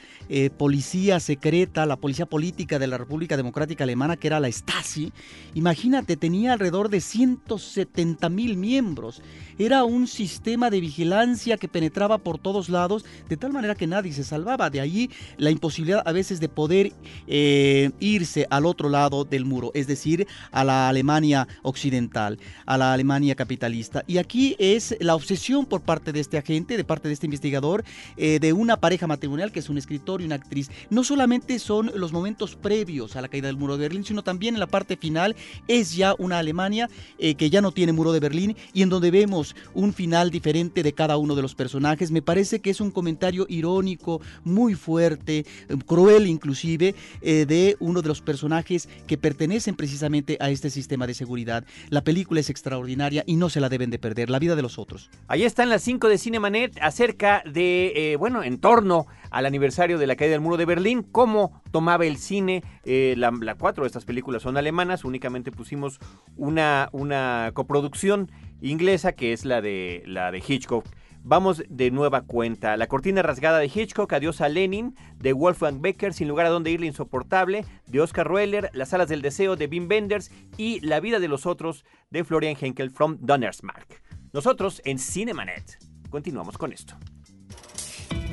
policía 0.56 1.20
secreta, 1.20 1.84
la 1.84 1.96
policía 1.96 2.24
política 2.24 2.78
de 2.78 2.86
la 2.86 2.96
República 2.96 3.36
Democrática 3.36 3.84
Alemana, 3.84 4.16
que 4.16 4.28
era 4.28 4.40
la 4.40 4.50
Stasi. 4.50 5.12
Imagínate, 5.52 6.16
tenía 6.16 6.54
alrededor 6.54 6.88
de 6.88 7.02
170 7.02 8.30
mil 8.30 8.56
miembros. 8.56 9.20
Era 9.58 9.84
un 9.84 10.06
sistema 10.06 10.70
de 10.70 10.80
vigilancia 10.80 11.58
que 11.58 11.68
penetraba 11.68 12.18
por 12.18 12.38
todos 12.38 12.70
lados, 12.70 13.04
de 13.28 13.36
tal 13.36 13.52
manera 13.52 13.74
que 13.74 13.86
nadie 13.86 14.14
se 14.14 14.24
salvaba. 14.24 14.70
De 14.70 14.80
allí 14.80 15.10
la 15.36 15.50
imposibilidad 15.50 16.02
a 16.06 16.12
veces 16.12 16.40
de 16.40 16.48
poder 16.48 16.92
irse 17.26 18.46
al 18.48 18.64
otro 18.64 18.88
lado 18.88 19.24
del 19.24 19.44
muro, 19.44 19.72
es 19.74 19.86
decir, 19.86 20.26
a 20.50 20.64
la 20.64 20.88
Alemania 20.88 21.46
occidental, 21.62 22.38
a 22.66 22.78
la 22.78 22.92
Alemania 22.92 23.34
capitalista. 23.34 24.04
Y 24.06 24.18
aquí 24.18 24.56
es 24.58 24.96
la 25.00 25.14
obsesión 25.14 25.66
por 25.66 25.82
parte 25.82 26.12
de 26.12 26.20
este 26.20 26.38
agente, 26.38 26.76
de 26.76 26.84
parte 26.84 27.08
de 27.08 27.14
este 27.14 27.26
investigador, 27.26 27.84
eh, 28.16 28.38
de 28.40 28.52
una 28.52 28.78
pareja 28.78 29.06
matrimonial 29.06 29.52
que 29.52 29.60
es 29.60 29.68
un 29.68 29.78
escritor 29.78 30.20
y 30.20 30.24
una 30.24 30.36
actriz. 30.36 30.70
No 30.90 31.04
solamente 31.04 31.58
son 31.58 31.90
los 31.94 32.12
momentos 32.12 32.56
previos 32.56 33.16
a 33.16 33.20
la 33.20 33.28
caída 33.28 33.48
del 33.48 33.56
muro 33.56 33.76
de 33.76 33.82
Berlín, 33.82 34.04
sino 34.04 34.22
también 34.22 34.54
en 34.54 34.60
la 34.60 34.66
parte 34.66 34.96
final 34.96 35.36
es 35.68 35.94
ya 35.94 36.14
una 36.18 36.38
Alemania 36.38 36.88
eh, 37.18 37.34
que 37.34 37.50
ya 37.50 37.60
no 37.60 37.72
tiene 37.72 37.92
muro 37.92 38.12
de 38.12 38.20
Berlín 38.20 38.56
y 38.72 38.82
en 38.82 38.88
donde 38.88 39.10
vemos 39.10 39.54
un 39.74 39.92
final 39.92 40.30
diferente 40.30 40.82
de 40.82 40.92
cada 40.92 41.16
uno 41.16 41.34
de 41.34 41.42
los 41.42 41.54
personajes. 41.54 42.10
Me 42.10 42.22
parece 42.22 42.60
que 42.60 42.70
es 42.70 42.80
un 42.80 42.90
comentario 42.90 43.46
irónico, 43.48 44.20
muy 44.44 44.74
fuerte, 44.74 45.38
eh, 45.38 45.76
cruel 45.86 46.26
inclusive, 46.26 46.94
de 47.22 47.76
uno 47.80 48.02
de 48.02 48.08
los 48.08 48.20
personajes 48.20 48.88
que 49.06 49.18
pertenecen 49.18 49.74
precisamente 49.74 50.23
a 50.40 50.50
este 50.50 50.70
sistema 50.70 51.06
de 51.06 51.14
seguridad. 51.14 51.64
La 51.90 52.02
película 52.02 52.40
es 52.40 52.50
extraordinaria 52.50 53.24
y 53.26 53.36
no 53.36 53.48
se 53.48 53.60
la 53.60 53.68
deben 53.68 53.90
de 53.90 53.98
perder, 53.98 54.30
la 54.30 54.38
vida 54.38 54.56
de 54.56 54.62
los 54.62 54.78
otros. 54.78 55.10
Ahí 55.28 55.44
están 55.44 55.68
las 55.68 55.82
5 55.82 56.08
de 56.08 56.18
Cinemanet 56.18 56.78
acerca 56.80 57.42
de, 57.44 57.92
eh, 58.12 58.16
bueno, 58.16 58.42
en 58.42 58.58
torno 58.58 59.06
al 59.30 59.46
aniversario 59.46 59.98
de 59.98 60.06
la 60.06 60.16
caída 60.16 60.32
del 60.32 60.40
muro 60.40 60.56
de 60.56 60.64
Berlín, 60.64 61.02
cómo 61.02 61.60
tomaba 61.70 62.06
el 62.06 62.18
cine. 62.18 62.62
Eh, 62.84 63.14
la, 63.16 63.32
cuatro 63.56 63.84
de 63.84 63.88
estas 63.88 64.04
películas 64.04 64.42
son 64.42 64.56
alemanas, 64.56 65.04
únicamente 65.04 65.50
pusimos 65.50 65.98
una, 66.36 66.88
una 66.92 67.50
coproducción 67.54 68.30
inglesa 68.60 69.12
que 69.12 69.32
es 69.32 69.44
la 69.44 69.60
de, 69.60 70.02
la 70.06 70.30
de 70.30 70.42
Hitchcock. 70.46 70.86
Vamos 71.26 71.64
de 71.70 71.90
nueva 71.90 72.20
cuenta. 72.26 72.76
La 72.76 72.86
cortina 72.86 73.22
rasgada 73.22 73.58
de 73.58 73.72
Hitchcock, 73.74 74.12
Adiós 74.12 74.42
a 74.42 74.50
Lenin, 74.50 74.94
de 75.16 75.32
Wolfgang 75.32 75.80
Becker, 75.80 76.12
Sin 76.12 76.28
lugar 76.28 76.44
a 76.44 76.50
donde 76.50 76.70
ir, 76.70 76.84
insoportable, 76.84 77.64
de 77.86 78.00
Oscar 78.02 78.28
Roeller, 78.28 78.68
Las 78.74 78.92
alas 78.92 79.08
del 79.08 79.22
deseo, 79.22 79.56
de 79.56 79.66
Wim 79.66 79.88
Wenders 79.88 80.30
y 80.58 80.80
La 80.86 81.00
vida 81.00 81.20
de 81.20 81.28
los 81.28 81.46
otros, 81.46 81.86
de 82.10 82.24
Florian 82.24 82.56
Henkel 82.60 82.90
from 82.90 83.16
Donnersmarck. 83.20 84.02
Nosotros 84.34 84.82
en 84.84 84.98
Cinemanet 84.98 85.78
continuamos 86.10 86.58
con 86.58 86.74
esto. 86.74 86.94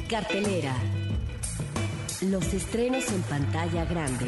Cartelera. 0.10 0.76
Los 2.24 2.54
estrenos 2.54 3.10
en 3.14 3.22
pantalla 3.22 3.86
grande. 3.86 4.28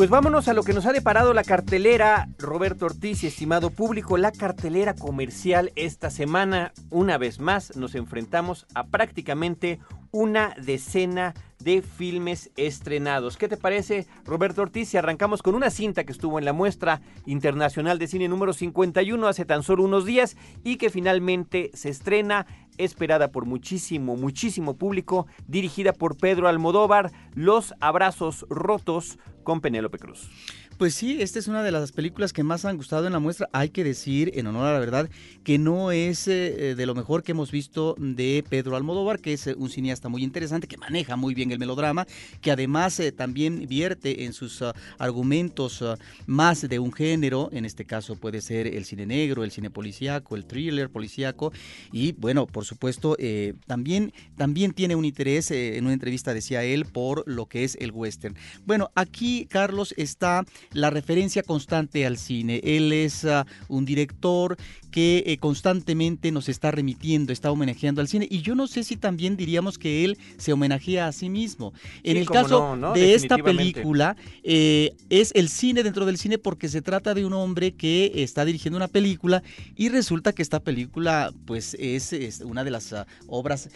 Pues 0.00 0.08
vámonos 0.08 0.48
a 0.48 0.54
lo 0.54 0.62
que 0.62 0.72
nos 0.72 0.86
ha 0.86 0.94
deparado 0.94 1.34
la 1.34 1.44
cartelera, 1.44 2.30
Roberto 2.38 2.86
Ortiz 2.86 3.22
y 3.22 3.26
estimado 3.26 3.68
público, 3.68 4.16
la 4.16 4.32
cartelera 4.32 4.94
comercial 4.94 5.72
esta 5.76 6.08
semana. 6.08 6.72
Una 6.88 7.18
vez 7.18 7.38
más 7.38 7.76
nos 7.76 7.94
enfrentamos 7.94 8.66
a 8.74 8.86
prácticamente 8.86 9.78
una 10.12 10.54
decena 10.60 11.34
de 11.60 11.82
filmes 11.82 12.50
estrenados. 12.56 13.36
¿Qué 13.36 13.48
te 13.48 13.56
parece, 13.56 14.06
Roberto 14.24 14.62
Ortiz, 14.62 14.88
si 14.88 14.96
arrancamos 14.96 15.42
con 15.42 15.54
una 15.54 15.70
cinta 15.70 16.04
que 16.04 16.12
estuvo 16.12 16.38
en 16.38 16.44
la 16.44 16.52
muestra 16.52 17.02
internacional 17.26 17.98
de 17.98 18.06
cine 18.06 18.28
número 18.28 18.52
51 18.52 19.26
hace 19.26 19.44
tan 19.44 19.62
solo 19.62 19.84
unos 19.84 20.06
días 20.06 20.36
y 20.64 20.76
que 20.76 20.90
finalmente 20.90 21.70
se 21.74 21.90
estrena 21.90 22.46
esperada 22.78 23.30
por 23.30 23.44
muchísimo, 23.44 24.16
muchísimo 24.16 24.76
público, 24.76 25.26
dirigida 25.46 25.92
por 25.92 26.16
Pedro 26.16 26.48
Almodóvar, 26.48 27.12
Los 27.34 27.74
Abrazos 27.80 28.46
Rotos 28.48 29.18
con 29.44 29.60
Penélope 29.60 29.98
Cruz. 29.98 30.30
Pues 30.80 30.94
sí, 30.94 31.20
esta 31.20 31.38
es 31.38 31.46
una 31.46 31.62
de 31.62 31.72
las 31.72 31.92
películas 31.92 32.32
que 32.32 32.42
más 32.42 32.64
han 32.64 32.78
gustado 32.78 33.06
en 33.06 33.12
la 33.12 33.18
muestra. 33.18 33.50
Hay 33.52 33.68
que 33.68 33.84
decir, 33.84 34.32
en 34.36 34.46
honor 34.46 34.64
a 34.64 34.72
la 34.72 34.78
verdad, 34.78 35.10
que 35.44 35.58
no 35.58 35.92
es 35.92 36.26
eh, 36.26 36.74
de 36.74 36.86
lo 36.86 36.94
mejor 36.94 37.22
que 37.22 37.32
hemos 37.32 37.50
visto 37.50 37.96
de 37.98 38.42
Pedro 38.48 38.76
Almodóvar, 38.76 39.18
que 39.18 39.34
es 39.34 39.46
eh, 39.46 39.54
un 39.58 39.68
cineasta 39.68 40.08
muy 40.08 40.24
interesante, 40.24 40.68
que 40.68 40.78
maneja 40.78 41.16
muy 41.16 41.34
bien 41.34 41.52
el 41.52 41.58
melodrama, 41.58 42.06
que 42.40 42.50
además 42.50 42.98
eh, 42.98 43.12
también 43.12 43.66
vierte 43.68 44.24
en 44.24 44.32
sus 44.32 44.62
ah, 44.62 44.74
argumentos 44.96 45.82
ah, 45.82 45.98
más 46.24 46.66
de 46.66 46.78
un 46.78 46.94
género, 46.94 47.50
en 47.52 47.66
este 47.66 47.84
caso 47.84 48.16
puede 48.16 48.40
ser 48.40 48.66
el 48.66 48.86
cine 48.86 49.04
negro, 49.04 49.44
el 49.44 49.50
cine 49.50 49.68
policíaco, 49.68 50.34
el 50.34 50.46
thriller 50.46 50.88
policíaco, 50.88 51.52
y 51.92 52.12
bueno, 52.12 52.46
por 52.46 52.64
supuesto, 52.64 53.18
también, 53.66 54.14
también 54.38 54.72
tiene 54.72 54.94
un 54.94 55.04
interés, 55.04 55.50
en 55.50 55.84
una 55.84 55.92
entrevista 55.92 56.32
decía 56.32 56.64
él, 56.64 56.86
por 56.86 57.22
lo 57.26 57.44
que 57.44 57.64
es 57.64 57.76
el 57.80 57.92
western. 57.92 58.34
Bueno, 58.64 58.90
aquí 58.94 59.46
Carlos 59.50 59.92
está 59.98 60.46
la 60.72 60.90
referencia 60.90 61.42
constante 61.42 62.06
al 62.06 62.16
cine. 62.16 62.60
Él 62.62 62.92
es 62.92 63.24
ah, 63.24 63.46
un 63.68 63.84
director 63.84 64.56
que 64.90 65.22
eh, 65.26 65.38
constantemente 65.38 66.32
nos 66.32 66.48
está 66.48 66.70
remitiendo, 66.70 67.32
está 67.32 67.50
homenajeando 67.50 68.00
al 68.00 68.08
cine. 68.08 68.26
Y 68.30 68.42
yo 68.42 68.54
no 68.54 68.66
sé 68.66 68.84
si 68.84 68.96
también 68.96 69.36
diríamos 69.36 69.78
que 69.78 70.04
él 70.04 70.18
se 70.36 70.52
homenajea 70.52 71.06
a 71.06 71.12
sí 71.12 71.28
mismo. 71.28 71.72
En 72.02 72.16
el 72.16 72.28
caso 72.28 72.76
de 72.94 73.14
esta 73.14 73.38
película, 73.38 74.16
eh, 74.42 74.94
es 75.08 75.32
el 75.34 75.48
cine 75.48 75.82
dentro 75.82 76.06
del 76.06 76.18
cine 76.18 76.38
porque 76.38 76.68
se 76.68 76.82
trata 76.82 77.14
de 77.14 77.24
un 77.24 77.32
hombre 77.32 77.72
que 77.72 78.12
está 78.16 78.44
dirigiendo 78.44 78.76
una 78.76 78.88
película 78.88 79.42
y 79.76 79.88
resulta 79.88 80.32
que 80.32 80.42
esta 80.42 80.60
película 80.60 81.32
pues 81.46 81.76
es, 81.78 82.40
una 82.44 82.64
de 82.64 82.70
las 82.70 82.92
ah, 82.92 83.06
obras 83.26 83.70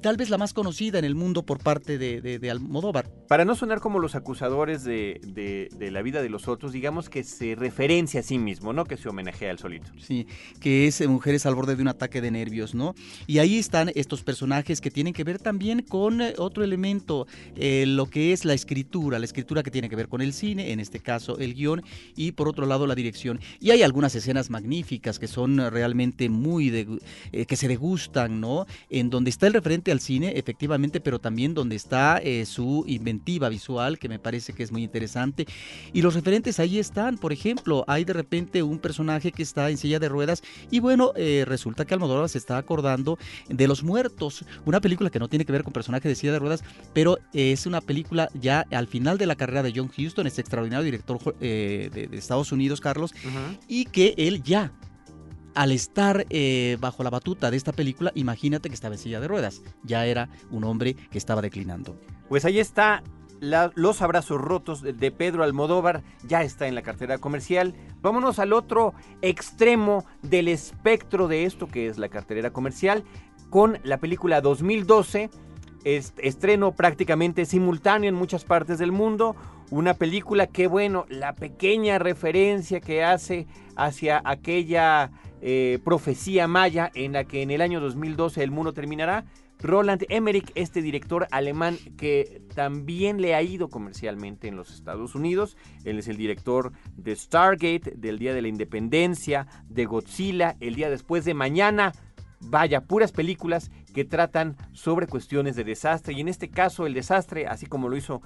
tal 0.00 0.16
vez 0.16 0.30
la 0.30 0.38
más 0.38 0.52
conocida 0.52 0.98
en 0.98 1.04
el 1.04 1.14
mundo 1.14 1.42
por 1.44 1.58
parte 1.58 1.98
de, 1.98 2.50
Almodóvar. 2.50 3.08
Para 3.28 3.44
no 3.44 3.54
sonar 3.54 3.80
como 3.80 3.98
los 3.98 4.14
acusadores 4.14 4.84
de, 4.84 5.68
la 5.80 6.02
vida 6.02 6.22
de 6.22 6.28
los 6.28 6.48
otros, 6.48 6.72
digamos 6.72 7.08
que 7.08 7.24
se 7.24 7.54
referencia 7.54 8.20
a 8.20 8.22
sí 8.22 8.38
mismo, 8.38 8.72
no 8.72 8.84
que 8.84 8.96
se 8.96 9.08
homenajea 9.08 9.50
al 9.50 9.58
solito. 9.58 9.90
Sí, 9.98 10.26
que 10.60 10.86
es 10.86 11.06
Mujeres 11.06 11.46
al 11.46 11.54
borde 11.54 11.76
de 11.76 11.82
un 11.82 11.88
ataque 11.88 12.20
de 12.20 12.30
nervios, 12.30 12.74
¿no? 12.74 12.94
Y 13.26 13.38
ahí 13.38 13.58
están 13.58 13.90
estos 13.94 14.22
personajes 14.22 14.80
que 14.80 14.90
tienen 14.90 15.12
que 15.12 15.24
ver 15.24 15.38
también 15.38 15.82
con 15.82 16.20
eh, 16.20 16.34
otro 16.38 16.64
elemento, 16.64 17.26
eh, 17.56 17.84
lo 17.86 18.06
que 18.06 18.32
es 18.32 18.44
la 18.44 18.54
escritura, 18.54 19.18
la 19.18 19.24
escritura 19.24 19.62
que 19.62 19.70
tiene 19.70 19.88
que 19.88 19.96
ver 19.96 20.08
con 20.08 20.22
el 20.22 20.32
cine, 20.32 20.72
en 20.72 20.80
este 20.80 21.00
caso 21.00 21.38
el 21.38 21.54
guion, 21.54 21.82
y 22.16 22.32
por 22.32 22.48
otro 22.48 22.66
lado 22.66 22.86
la 22.86 22.94
dirección. 22.94 23.40
Y 23.60 23.70
hay 23.70 23.82
algunas 23.82 24.14
escenas 24.14 24.50
magníficas 24.50 25.18
que 25.18 25.28
son 25.28 25.58
realmente 25.70 26.28
muy, 26.28 26.70
de, 26.70 26.86
eh, 27.32 27.46
que 27.46 27.56
se 27.56 27.68
degustan, 27.68 28.40
¿no? 28.40 28.66
En 28.90 29.10
donde 29.10 29.30
está 29.30 29.46
el 29.46 29.54
referente 29.54 29.92
al 29.92 30.00
cine, 30.00 30.32
efectivamente, 30.36 31.00
pero 31.00 31.18
también 31.18 31.54
donde 31.54 31.76
está 31.76 32.20
su 32.44 32.84
inventiva 32.86 33.48
visual, 33.48 33.98
que 33.98 34.08
me 34.08 34.18
parece 34.18 34.52
que 34.52 34.62
es 34.62 34.72
muy 34.72 34.82
interesante. 34.82 35.46
Y 35.92 36.02
los 36.02 36.14
referentes 36.14 36.60
ahí 36.60 36.78
están, 36.78 37.18
por 37.18 37.32
ejemplo, 37.32 37.84
hay 37.86 38.04
de 38.04 38.12
repente 38.12 38.62
un 38.62 38.78
personaje 38.78 39.32
que 39.32 39.42
está 39.42 39.70
en 39.70 39.76
silla 39.76 39.98
de 39.98 40.08
ruedas 40.08 40.41
y 40.70 40.80
bueno, 40.80 41.12
eh, 41.16 41.44
resulta 41.46 41.84
que 41.84 41.94
Almodóvar 41.94 42.28
se 42.28 42.38
está 42.38 42.56
acordando 42.56 43.18
de 43.48 43.68
Los 43.68 43.82
Muertos, 43.82 44.44
una 44.64 44.80
película 44.80 45.10
que 45.10 45.18
no 45.18 45.28
tiene 45.28 45.44
que 45.44 45.52
ver 45.52 45.64
con 45.64 45.72
personajes 45.72 46.08
de 46.08 46.14
silla 46.14 46.32
de 46.32 46.38
ruedas, 46.38 46.64
pero 46.92 47.18
es 47.32 47.66
una 47.66 47.80
película 47.80 48.28
ya 48.34 48.66
al 48.70 48.86
final 48.86 49.18
de 49.18 49.26
la 49.26 49.36
carrera 49.36 49.62
de 49.62 49.72
John 49.74 49.90
Huston, 49.96 50.26
este 50.26 50.40
extraordinario 50.40 50.84
director 50.84 51.18
eh, 51.40 51.90
de, 51.92 52.16
Estados 52.16 52.52
Unidos, 52.52 52.80
Carlos, 52.80 53.14
y 53.68 53.86
que 53.86 54.14
él 54.16 54.42
ya 54.42 54.72
al 55.54 55.72
estar 55.72 56.26
eh, 56.30 56.76
bajo 56.80 57.02
la 57.02 57.10
batuta 57.10 57.50
de 57.50 57.56
esta 57.56 57.72
película, 57.72 58.12
imagínate 58.14 58.68
que 58.68 58.74
estaba 58.74 58.94
en 58.94 59.00
silla 59.00 59.20
de 59.20 59.28
ruedas. 59.28 59.62
Ya 59.82 60.06
era 60.06 60.28
un 60.50 60.64
hombre 60.64 60.94
que 60.94 61.18
estaba 61.18 61.42
declinando. 61.42 61.98
Pues 62.28 62.44
ahí 62.44 62.58
está 62.58 63.02
los 63.42 64.02
abrazos 64.02 64.40
rotos 64.40 64.82
de 64.82 65.10
Pedro 65.10 65.42
Almodóvar 65.42 66.02
ya 66.24 66.42
está 66.42 66.68
en 66.68 66.76
la 66.76 66.82
cartera 66.82 67.18
comercial. 67.18 67.74
Vámonos 68.00 68.38
al 68.38 68.52
otro 68.52 68.94
extremo 69.20 70.04
del 70.22 70.46
espectro 70.46 71.26
de 71.26 71.44
esto 71.44 71.66
que 71.66 71.88
es 71.88 71.98
la 71.98 72.08
cartelera 72.08 72.52
comercial 72.52 73.02
con 73.50 73.78
la 73.82 73.98
película 73.98 74.40
2012, 74.40 75.28
estreno 75.84 76.72
prácticamente 76.72 77.44
simultáneo 77.44 78.08
en 78.08 78.14
muchas 78.14 78.44
partes 78.44 78.78
del 78.78 78.92
mundo. 78.92 79.34
Una 79.70 79.94
película 79.94 80.46
que, 80.46 80.68
bueno, 80.68 81.04
la 81.08 81.34
pequeña 81.34 81.98
referencia 81.98 82.80
que 82.80 83.02
hace 83.02 83.46
hacia 83.74 84.22
aquella 84.24 85.10
eh, 85.40 85.80
profecía 85.84 86.46
maya 86.46 86.92
en 86.94 87.14
la 87.14 87.24
que 87.24 87.42
en 87.42 87.50
el 87.50 87.60
año 87.60 87.80
2012 87.80 88.42
el 88.42 88.52
mundo 88.52 88.72
terminará, 88.72 89.24
Roland 89.62 90.04
Emmerich, 90.08 90.50
este 90.54 90.82
director 90.82 91.28
alemán 91.30 91.78
que 91.96 92.42
también 92.54 93.20
le 93.20 93.34
ha 93.34 93.42
ido 93.42 93.68
comercialmente 93.68 94.48
en 94.48 94.56
los 94.56 94.72
Estados 94.72 95.14
Unidos. 95.14 95.56
Él 95.84 95.98
es 95.98 96.08
el 96.08 96.16
director 96.16 96.72
de 96.96 97.14
Stargate, 97.14 97.94
del 97.96 98.18
Día 98.18 98.34
de 98.34 98.42
la 98.42 98.48
Independencia, 98.48 99.46
de 99.68 99.84
Godzilla, 99.84 100.56
el 100.60 100.74
día 100.74 100.90
después 100.90 101.24
de 101.24 101.34
mañana. 101.34 101.92
Vaya, 102.40 102.80
puras 102.82 103.12
películas 103.12 103.70
que 103.94 104.04
tratan 104.04 104.56
sobre 104.72 105.06
cuestiones 105.06 105.54
de 105.54 105.64
desastre. 105.64 106.14
Y 106.14 106.20
en 106.20 106.28
este 106.28 106.50
caso, 106.50 106.86
el 106.86 106.94
desastre, 106.94 107.46
así 107.46 107.66
como 107.66 107.88
lo 107.88 107.96
hizo 107.96 108.20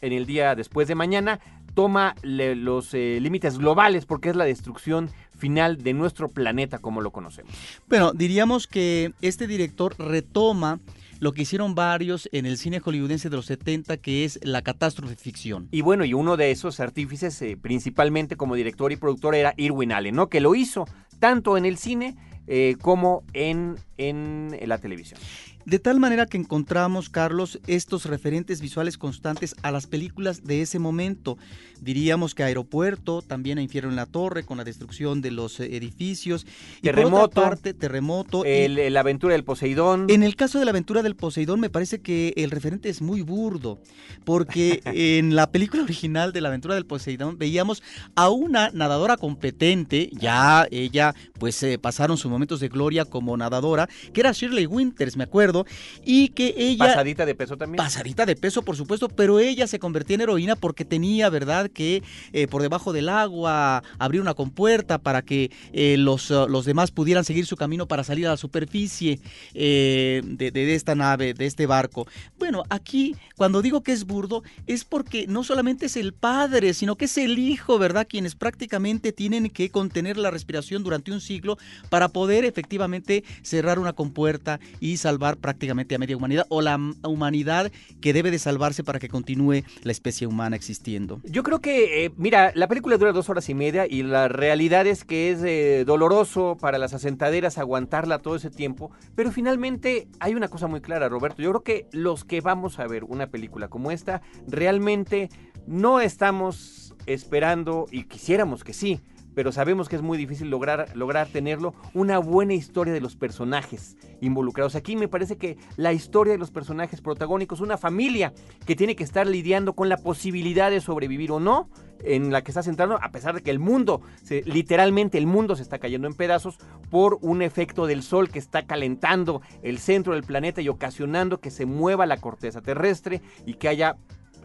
en 0.00 0.12
el 0.12 0.26
día 0.26 0.54
después 0.54 0.88
de 0.88 0.94
mañana, 0.94 1.40
toma 1.74 2.14
los 2.22 2.94
eh, 2.94 3.18
límites 3.20 3.58
globales 3.58 4.06
porque 4.06 4.30
es 4.30 4.36
la 4.36 4.44
destrucción 4.44 5.10
final 5.36 5.82
de 5.82 5.94
nuestro 5.94 6.28
planeta 6.28 6.78
como 6.78 7.00
lo 7.00 7.10
conocemos. 7.10 7.52
Bueno, 7.88 8.12
diríamos 8.12 8.66
que 8.66 9.12
este 9.22 9.46
director 9.46 9.94
retoma 9.98 10.78
lo 11.20 11.32
que 11.32 11.42
hicieron 11.42 11.74
varios 11.74 12.28
en 12.32 12.46
el 12.46 12.56
cine 12.56 12.80
hollywoodense 12.80 13.28
de 13.28 13.36
los 13.36 13.46
70, 13.46 13.98
que 13.98 14.24
es 14.24 14.40
la 14.42 14.62
catástrofe 14.62 15.16
ficción. 15.16 15.68
Y 15.70 15.82
bueno, 15.82 16.04
y 16.04 16.14
uno 16.14 16.36
de 16.36 16.50
esos 16.50 16.80
artífices, 16.80 17.40
eh, 17.42 17.58
principalmente 17.60 18.36
como 18.36 18.54
director 18.54 18.90
y 18.90 18.96
productor, 18.96 19.34
era 19.34 19.52
Irwin 19.58 19.92
Allen, 19.92 20.14
¿no? 20.14 20.28
Que 20.28 20.40
lo 20.40 20.54
hizo 20.54 20.86
tanto 21.18 21.58
en 21.58 21.66
el 21.66 21.76
cine 21.76 22.16
eh, 22.46 22.76
como 22.80 23.22
en, 23.34 23.76
en 23.98 24.58
la 24.66 24.78
televisión. 24.78 25.20
De 25.66 25.78
tal 25.78 26.00
manera 26.00 26.26
que 26.26 26.38
encontramos, 26.38 27.10
Carlos, 27.10 27.60
estos 27.66 28.06
referentes 28.06 28.60
visuales 28.60 28.96
constantes 28.96 29.54
a 29.62 29.70
las 29.70 29.86
películas 29.86 30.44
de 30.44 30.62
ese 30.62 30.78
momento. 30.78 31.36
Diríamos 31.80 32.34
que 32.34 32.42
Aeropuerto, 32.42 33.22
también 33.22 33.58
a 33.58 33.62
Infierno 33.62 33.90
en 33.90 33.96
la 33.96 34.06
Torre, 34.06 34.44
con 34.44 34.58
la 34.58 34.64
destrucción 34.64 35.20
de 35.20 35.30
los 35.30 35.60
eh, 35.60 35.76
edificios. 35.76 36.46
Terremoto. 36.82 37.42
parte, 37.42 37.74
terremoto. 37.74 38.44
El, 38.44 38.92
la 38.92 39.00
aventura 39.00 39.32
del 39.32 39.44
Poseidón. 39.44 40.06
En 40.08 40.22
el 40.22 40.36
caso 40.36 40.58
de 40.58 40.64
la 40.64 40.70
aventura 40.70 41.02
del 41.02 41.16
Poseidón, 41.16 41.60
me 41.60 41.70
parece 41.70 42.00
que 42.00 42.32
el 42.36 42.50
referente 42.50 42.88
es 42.88 43.02
muy 43.02 43.22
burdo, 43.22 43.80
porque 44.24 44.80
en 44.84 45.34
la 45.36 45.50
película 45.50 45.82
original 45.82 46.32
de 46.32 46.40
la 46.40 46.48
aventura 46.48 46.74
del 46.74 46.86
Poseidón 46.86 47.38
veíamos 47.38 47.82
a 48.14 48.30
una 48.30 48.70
nadadora 48.72 49.16
competente, 49.16 50.10
ya 50.12 50.66
ella, 50.70 51.14
pues 51.38 51.62
eh, 51.62 51.78
pasaron 51.78 52.16
sus 52.16 52.30
momentos 52.30 52.60
de 52.60 52.68
gloria 52.68 53.04
como 53.04 53.36
nadadora, 53.36 53.88
que 54.12 54.20
era 54.20 54.32
Shirley 54.32 54.66
Winters, 54.66 55.16
me 55.16 55.24
acuerdo 55.24 55.59
y 56.04 56.28
que 56.28 56.54
ella... 56.56 56.86
Pasadita 56.86 57.26
de 57.26 57.34
peso 57.34 57.56
también. 57.56 57.76
Pasadita 57.76 58.26
de 58.26 58.36
peso, 58.36 58.62
por 58.62 58.76
supuesto, 58.76 59.08
pero 59.08 59.38
ella 59.38 59.66
se 59.66 59.78
convertía 59.78 60.16
en 60.16 60.22
heroína 60.22 60.56
porque 60.56 60.84
tenía, 60.84 61.28
¿verdad?, 61.30 61.70
que 61.70 62.02
eh, 62.32 62.46
por 62.46 62.62
debajo 62.62 62.92
del 62.92 63.08
agua 63.08 63.82
abrir 63.98 64.20
una 64.20 64.34
compuerta 64.34 64.98
para 64.98 65.22
que 65.22 65.50
eh, 65.72 65.96
los, 65.96 66.30
uh, 66.30 66.46
los 66.48 66.64
demás 66.64 66.90
pudieran 66.90 67.24
seguir 67.24 67.46
su 67.46 67.56
camino 67.56 67.86
para 67.86 68.04
salir 68.04 68.26
a 68.26 68.30
la 68.30 68.36
superficie 68.36 69.20
eh, 69.54 70.22
de, 70.24 70.50
de 70.50 70.74
esta 70.74 70.94
nave, 70.94 71.34
de 71.34 71.46
este 71.46 71.66
barco. 71.66 72.06
Bueno, 72.38 72.62
aquí, 72.70 73.16
cuando 73.36 73.62
digo 73.62 73.82
que 73.82 73.92
es 73.92 74.04
burdo, 74.04 74.42
es 74.66 74.84
porque 74.84 75.26
no 75.26 75.44
solamente 75.44 75.86
es 75.86 75.96
el 75.96 76.12
padre, 76.12 76.74
sino 76.74 76.96
que 76.96 77.06
es 77.06 77.18
el 77.18 77.38
hijo, 77.38 77.78
¿verdad?, 77.78 78.06
quienes 78.08 78.34
prácticamente 78.34 79.12
tienen 79.12 79.50
que 79.50 79.70
contener 79.70 80.16
la 80.16 80.30
respiración 80.30 80.82
durante 80.82 81.12
un 81.12 81.20
siglo 81.20 81.58
para 81.88 82.08
poder 82.08 82.44
efectivamente 82.44 83.24
cerrar 83.42 83.78
una 83.78 83.92
compuerta 83.92 84.60
y 84.80 84.96
salvar 84.96 85.36
prácticamente 85.40 85.94
a 85.94 85.98
media 85.98 86.16
humanidad 86.16 86.46
o 86.48 86.60
la 86.60 86.78
humanidad 87.04 87.72
que 88.00 88.12
debe 88.12 88.30
de 88.30 88.38
salvarse 88.38 88.84
para 88.84 88.98
que 88.98 89.08
continúe 89.08 89.62
la 89.82 89.92
especie 89.92 90.26
humana 90.26 90.56
existiendo. 90.56 91.20
Yo 91.24 91.42
creo 91.42 91.60
que, 91.60 92.04
eh, 92.04 92.12
mira, 92.16 92.52
la 92.54 92.68
película 92.68 92.96
dura 92.96 93.12
dos 93.12 93.28
horas 93.28 93.48
y 93.48 93.54
media 93.54 93.86
y 93.88 94.02
la 94.02 94.28
realidad 94.28 94.86
es 94.86 95.04
que 95.04 95.30
es 95.30 95.42
eh, 95.42 95.84
doloroso 95.86 96.56
para 96.60 96.78
las 96.78 96.94
asentaderas 96.94 97.58
aguantarla 97.58 98.18
todo 98.18 98.36
ese 98.36 98.50
tiempo, 98.50 98.90
pero 99.14 99.32
finalmente 99.32 100.08
hay 100.18 100.34
una 100.34 100.48
cosa 100.48 100.66
muy 100.66 100.80
clara, 100.80 101.08
Roberto. 101.08 101.42
Yo 101.42 101.50
creo 101.50 101.62
que 101.62 101.86
los 101.92 102.24
que 102.24 102.40
vamos 102.40 102.78
a 102.78 102.86
ver 102.86 103.04
una 103.04 103.28
película 103.28 103.68
como 103.68 103.90
esta, 103.90 104.22
realmente 104.46 105.28
no 105.66 106.00
estamos 106.00 106.94
esperando 107.06 107.86
y 107.90 108.04
quisiéramos 108.04 108.64
que 108.64 108.72
sí, 108.72 109.00
pero 109.34 109.52
sabemos 109.52 109.88
que 109.88 109.96
es 109.96 110.02
muy 110.02 110.18
difícil 110.18 110.50
lograr, 110.50 110.94
lograr 110.96 111.28
tenerlo, 111.28 111.74
una 111.94 112.18
buena 112.18 112.54
historia 112.54 112.92
de 112.92 113.00
los 113.00 113.16
personajes 113.16 113.96
involucrados. 114.20 114.74
Aquí 114.74 114.96
me 114.96 115.08
parece 115.08 115.36
que 115.36 115.56
la 115.76 115.92
historia 115.92 116.32
de 116.32 116.38
los 116.38 116.50
personajes 116.50 117.00
protagónicos, 117.00 117.60
una 117.60 117.78
familia 117.78 118.32
que 118.66 118.76
tiene 118.76 118.96
que 118.96 119.04
estar 119.04 119.26
lidiando 119.26 119.74
con 119.74 119.88
la 119.88 119.96
posibilidad 119.96 120.70
de 120.70 120.80
sobrevivir 120.80 121.32
o 121.32 121.40
no, 121.40 121.68
en 122.02 122.32
la 122.32 122.42
que 122.42 122.50
está 122.50 122.62
centrando, 122.62 122.98
a 123.00 123.10
pesar 123.10 123.34
de 123.34 123.42
que 123.42 123.50
el 123.50 123.58
mundo, 123.58 124.00
literalmente 124.46 125.18
el 125.18 125.26
mundo 125.26 125.56
se 125.56 125.62
está 125.62 125.78
cayendo 125.78 126.06
en 126.06 126.14
pedazos 126.14 126.58
por 126.90 127.18
un 127.20 127.42
efecto 127.42 127.86
del 127.86 128.02
sol 128.02 128.30
que 128.30 128.38
está 128.38 128.66
calentando 128.66 129.42
el 129.62 129.78
centro 129.78 130.14
del 130.14 130.24
planeta 130.24 130.62
y 130.62 130.68
ocasionando 130.68 131.40
que 131.40 131.50
se 131.50 131.66
mueva 131.66 132.06
la 132.06 132.16
corteza 132.16 132.62
terrestre 132.62 133.20
y 133.44 133.54
que 133.54 133.68
haya 133.68 133.96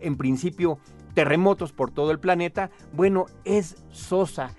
en 0.01 0.17
principio 0.17 0.79
terremotos 1.13 1.71
por 1.71 1.91
todo 1.91 2.11
el 2.11 2.19
planeta, 2.19 2.69
bueno, 2.93 3.25
es 3.45 3.77
sosa, 3.89 4.51